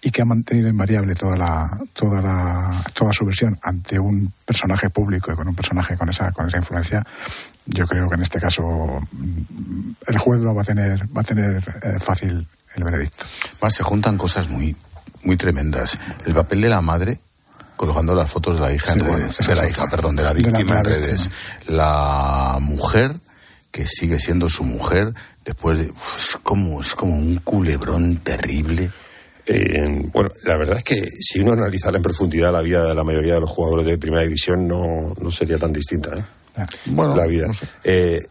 [0.01, 4.89] y que ha mantenido invariable toda, la, toda, la, toda su versión ante un personaje
[4.89, 7.05] público y con un personaje con esa, con esa influencia,
[7.65, 8.63] yo creo que en este caso
[9.11, 13.25] mm, el juez lo va a tener, va a tener eh, fácil el veredicto.
[13.61, 14.77] Más se juntan cosas muy,
[15.23, 15.99] muy tremendas.
[16.25, 17.19] El papel de la madre
[17.75, 20.79] colgando las fotos de la hija en redes, de la hija, perdón, de la víctima
[20.79, 21.29] en redes.
[21.67, 23.13] La mujer
[23.75, 25.13] que sigue siendo su mujer
[25.43, 25.83] después de...
[25.85, 28.89] es, como, es como un culebrón terrible.
[29.45, 33.03] Eh, bueno, la verdad es que si uno analizara en profundidad la vida de la
[33.03, 36.15] mayoría de los jugadores de primera división no, no sería tan distinta.
[36.15, 36.63] ¿eh?
[36.85, 37.47] Bueno, la vida.
[37.83, 38.21] Eh,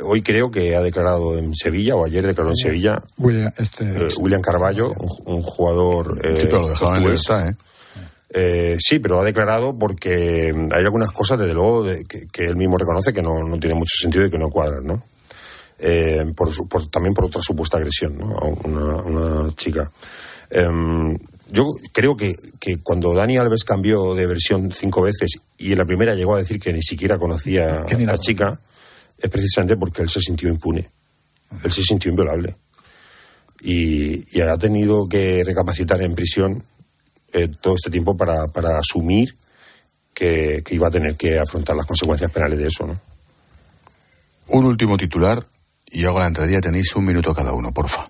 [0.00, 4.08] hoy creo que ha declarado en Sevilla, o ayer declaró en Sevilla, William, este, eh,
[4.18, 6.18] William Carballo, un, un jugador.
[6.20, 7.54] Sí, pero lo en ¿eh?
[8.30, 12.56] Eh, sí, pero ha declarado porque hay algunas cosas, desde luego, de- que, que él
[12.56, 15.02] mismo reconoce que no, no tiene mucho sentido y que no cuadran, ¿no?
[15.78, 18.36] Eh, por, su- por- también por otra supuesta agresión, ¿no?
[18.36, 19.90] A una, una chica.
[20.50, 21.16] Em,
[21.50, 25.86] yo creo que, que cuando Dani Alves cambió de versión cinco veces y en la
[25.86, 28.60] primera llegó a decir que ni siquiera conocía a la la chica,
[29.16, 30.90] es precisamente porque él se sintió impune.
[31.64, 32.54] Él se sintió inviolable.
[33.62, 36.62] Y, y ha tenido que recapacitar en prisión
[37.32, 39.36] eh, todo este tiempo para, para asumir
[40.14, 43.00] que, que iba a tener que afrontar las consecuencias penales de eso, ¿no?
[44.48, 45.44] Un último titular
[45.90, 46.60] y hago la entradilla.
[46.60, 48.08] Tenéis un minuto cada uno, porfa.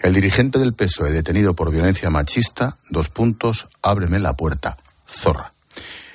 [0.00, 4.76] El dirigente del PSOE detenido por violencia machista, dos puntos, ábreme la puerta,
[5.08, 5.52] zorra.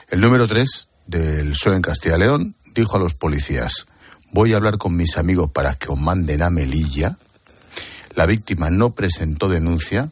[0.09, 3.87] El número tres del PSOE en Castilla y León dijo a los policías,
[4.31, 7.17] voy a hablar con mis amigos para que os manden a Melilla.
[8.15, 10.09] La víctima no presentó denuncia,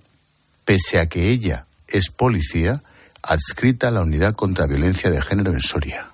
[0.65, 1.65] pese a que ella
[1.97, 2.81] es policía
[3.23, 6.07] adscrita a la unidad contra violencia de género en Soria.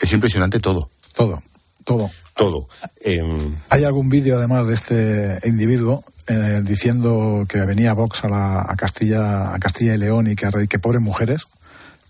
[0.00, 0.90] Es impresionante todo.
[1.14, 1.42] Todo,
[1.84, 2.10] todo.
[2.36, 2.68] Todo.
[3.00, 8.60] Em, Hay algún vídeo además de este individuo eh, diciendo que venía Vox a, la,
[8.62, 11.46] a Castilla a Castilla y León y que, que pobres mujeres,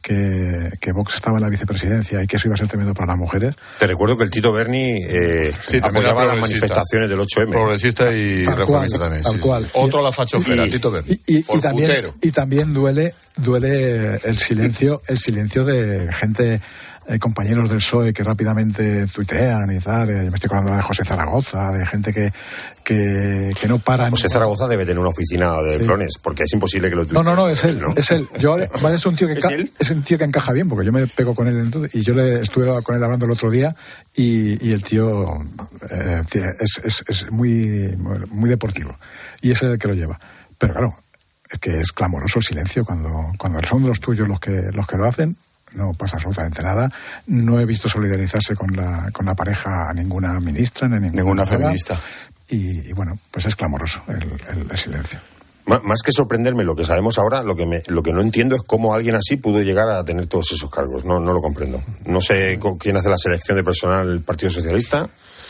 [0.05, 3.07] que, que Vox estaba en la vicepresidencia y que eso iba a ser tremendo para
[3.13, 3.57] las mujeres.
[3.79, 7.51] te recuerdo que el Tito Berni eh, Sí, apoyaba las manifestaciones del 8M.
[7.51, 9.23] Progresista y Tal reformista cual, también.
[9.23, 9.67] tal sí, cual.
[9.73, 11.19] Otro la fachofera, Tito Berni.
[11.27, 16.61] Y, y Por también, y también duele duele el silencio el silencio de gente
[17.09, 21.05] eh, compañeros del PSOE que rápidamente tuitean y tal eh, me estoy acordando de José
[21.05, 22.33] Zaragoza de gente que
[22.83, 25.85] que, que no paran José Zaragoza debe tener una oficina de Sí.
[25.85, 28.29] clones, porque es imposible que lo no, no, no, es él, es él.
[28.39, 29.73] Yo, vale, es un tío que ¿Es enca- él?
[29.79, 32.13] es un tío que encaja bien, porque yo me pego con él entonces, y yo
[32.15, 33.75] le estuve con él hablando el otro día
[34.15, 35.25] y, y el tío
[35.91, 36.23] eh,
[36.61, 37.97] es, es, es muy,
[38.31, 38.95] muy deportivo
[39.41, 40.21] y es el que lo lleva.
[40.59, 40.95] Pero claro,
[41.51, 44.97] es que es clamoroso el silencio cuando, cuando son los tuyos los que, los que
[44.99, 45.37] lo hacen.
[45.75, 46.91] No pasa absolutamente nada.
[47.27, 51.23] No he visto solidarizarse con la, con la pareja a ninguna ministra, ni a ninguna,
[51.23, 51.57] Ninguna nada.
[51.59, 52.01] feminista.
[52.49, 54.23] Y, y bueno, pues es clamoroso el,
[54.57, 55.19] el- el silencio.
[55.67, 58.55] Má- Más que sorprenderme lo que sabemos ahora, lo que, me, lo que no entiendo
[58.55, 61.05] es cómo alguien así pudo llegar a tener todos esos cargos.
[61.05, 61.83] No, no lo comprendo.
[62.07, 65.09] No sé con quién hace la selección de personal el Partido Socialista.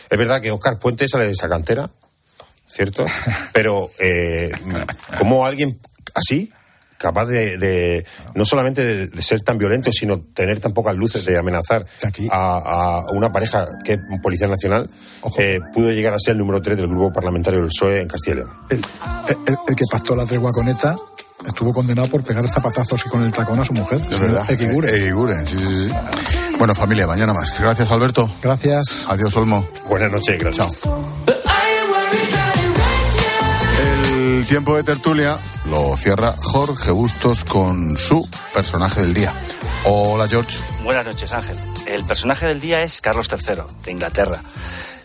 [0.09, 1.91] Es verdad que Oscar Puente sale de esa cantera,
[2.67, 3.05] ¿cierto?
[3.53, 4.53] Pero, eh,
[5.19, 5.79] ¿cómo alguien
[6.15, 6.53] así,
[7.05, 11.25] capaz de, de- no solamente de, de ser tan violento, sino tener tan pocas luces
[11.27, 11.85] de amenazar
[12.31, 14.89] a, a una pareja que es Policía Nacional,
[15.39, 18.33] eh, pudo llegar a ser el número 3 del grupo parlamentario del PSOE en Castilla
[18.33, 18.51] y León?
[18.71, 18.79] el,
[19.49, 20.97] el- el que pactó la tregua con ETA
[21.47, 24.01] estuvo condenado por pegar zapatazos y con el tacón a su mujer.
[24.11, 24.51] Es verdad.
[24.51, 24.91] Equigure.
[24.91, 25.95] Eh, Eguiguren, sí, sí, sí.
[26.59, 27.61] Bueno, familia, mañana más.
[27.61, 28.31] Gracias, Alberto.
[28.43, 29.05] Gracias.
[29.09, 29.63] Adiós, Olmo.
[29.89, 30.89] Buenas noches, gracias.
[34.45, 35.39] El tiempo de tertulia
[35.71, 39.33] lo cierra Jorge Bustos con su personaje del día.
[39.85, 40.59] Hola, George.
[40.83, 41.57] Buenas noches, Ángel.
[41.87, 44.43] El personaje del día es Carlos III, de Inglaterra.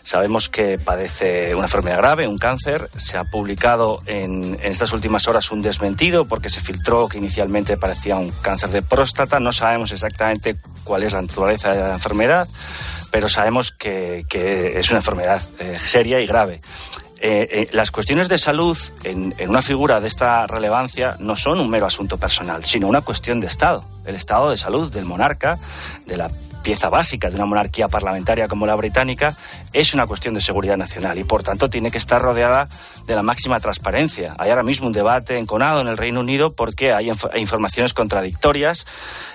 [0.02, 2.90] Sabemos que padece una enfermedad grave, un cáncer.
[2.94, 8.16] Se ha publicado en, estas últimas horas un desmentido porque se filtró que inicialmente parecía
[8.16, 9.40] un cáncer de próstata.
[9.40, 12.46] No sabemos exactamente cuál es la naturaleza de la enfermedad,
[13.10, 16.60] pero sabemos que, que es una enfermedad eh, seria y grave.
[17.22, 21.60] Eh, eh, las cuestiones de salud en, en una figura de esta relevancia no son
[21.60, 23.84] un mero asunto personal, sino una cuestión de Estado.
[24.06, 25.58] El estado de salud del monarca,
[26.06, 26.30] de la
[26.62, 29.34] pieza básica de una monarquía parlamentaria como la británica,
[29.72, 32.68] es una cuestión de seguridad nacional y por tanto tiene que estar rodeada
[33.06, 34.34] de la máxima transparencia.
[34.38, 38.86] Hay ahora mismo un debate enconado en el Reino Unido porque hay inf- informaciones contradictorias.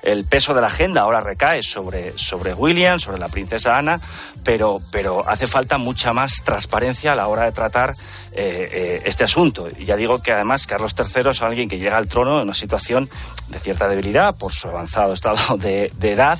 [0.03, 3.99] El peso de la agenda ahora recae sobre, sobre William, sobre la princesa Ana,
[4.43, 7.91] pero, pero hace falta mucha más transparencia a la hora de tratar
[8.34, 9.67] eh, eh, este asunto.
[9.80, 12.53] Y ya digo que además Carlos III es alguien que llega al trono en una
[12.53, 13.09] situación
[13.47, 16.39] de cierta debilidad por su avanzado estado de, de edad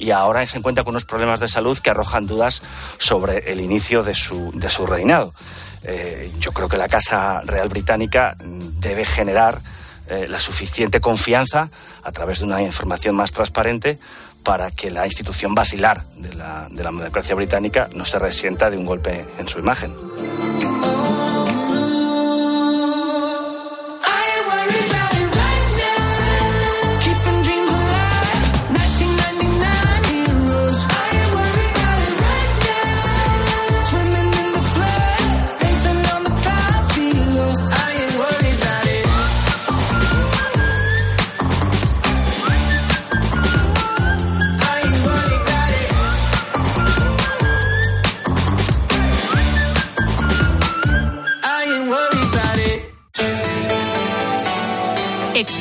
[0.00, 2.62] y ahora se encuentra con unos problemas de salud que arrojan dudas
[2.98, 5.32] sobre el inicio de su, de su reinado.
[5.84, 9.60] Eh, yo creo que la Casa Real Británica debe generar
[10.08, 11.70] eh, la suficiente confianza
[12.02, 13.98] a través de una información más transparente
[14.42, 18.78] para que la institución basilar de la, de la democracia británica no se resienta de
[18.78, 19.92] un golpe en su imagen.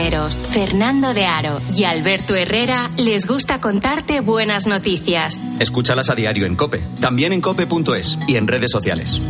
[0.00, 5.42] Cisneros, Fernando de Aro y Alberto Herrera les gusta contarte buenas noticias.
[5.58, 9.20] Escúchalas a diario en Cope, también en cope.es y en redes sociales.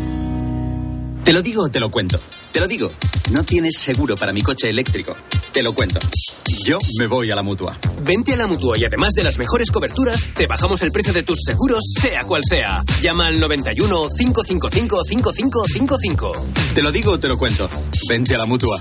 [1.24, 2.20] Te lo digo o te lo cuento.
[2.52, 2.90] Te lo digo.
[3.32, 5.16] No tienes seguro para mi coche eléctrico.
[5.52, 5.98] Te lo cuento.
[6.64, 7.76] Yo me voy a la mutua.
[8.02, 11.24] Vente a la mutua y además de las mejores coberturas, te bajamos el precio de
[11.24, 12.84] tus seguros, sea cual sea.
[13.02, 16.32] Llama al 91 555 5555.
[16.74, 17.68] Te lo digo o te lo cuento.
[18.08, 18.80] Vente a la mutua.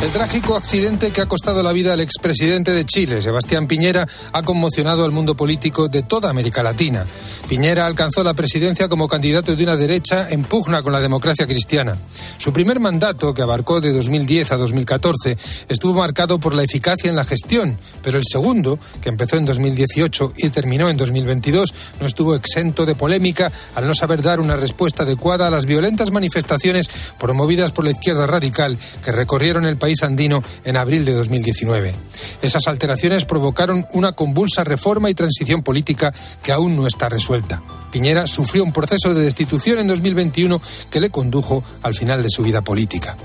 [0.00, 4.42] El trágico accidente que ha costado la vida al expresidente de Chile, Sebastián Piñera, ha
[4.42, 7.04] conmocionado al mundo político de toda América Latina.
[7.48, 11.96] Piñera alcanzó la presidencia como candidato de una derecha en pugna con la democracia cristiana.
[12.38, 15.36] Su primer mandato, que abarcó de 2010 a 2014,
[15.68, 20.34] estuvo marcado por la eficacia en la gestión, pero el segundo, que empezó en 2018
[20.36, 25.02] y terminó en 2022, no estuvo exento de polémica al no saber dar una respuesta
[25.02, 26.88] adecuada a las violentas manifestaciones
[27.18, 31.94] promovidas por la izquierda radical que recorrieron el país país andino en abril de 2019.
[32.42, 36.12] Esas alteraciones provocaron una convulsa reforma y transición política
[36.42, 37.62] que aún no está resuelta.
[37.90, 40.60] Piñera sufrió un proceso de destitución en 2021
[40.90, 43.16] que le condujo al final de su vida política.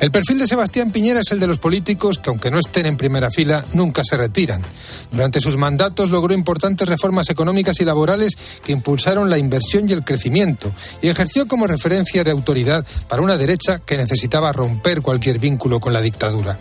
[0.00, 2.96] El perfil de Sebastián Piñera es el de los políticos que, aunque no estén en
[2.96, 4.62] primera fila, nunca se retiran.
[5.10, 10.04] Durante sus mandatos logró importantes reformas económicas y laborales que impulsaron la inversión y el
[10.04, 15.80] crecimiento y ejerció como referencia de autoridad para una derecha que necesitaba romper cualquier vínculo
[15.80, 16.58] con la dictadura.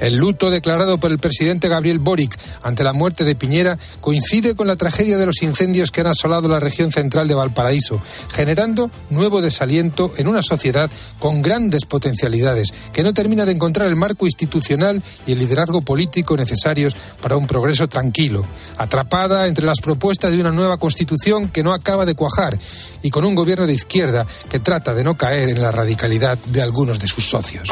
[0.00, 4.66] El luto declarado por el presidente Gabriel Boric ante la muerte de Piñera coincide con
[4.66, 8.00] la tragedia de los incendios que han asolado la región central de Valparaíso,
[8.32, 13.96] generando nuevo desaliento en una sociedad con grandes potencialidades que no termina de encontrar el
[13.96, 18.44] marco institucional y el liderazgo político necesarios para un progreso tranquilo,
[18.76, 22.58] atrapada entre las propuestas de una nueva constitución que no acaba de cuajar
[23.02, 26.62] y con un gobierno de izquierda que trata de no caer en la radicalidad de
[26.62, 27.68] algunos de sus socios.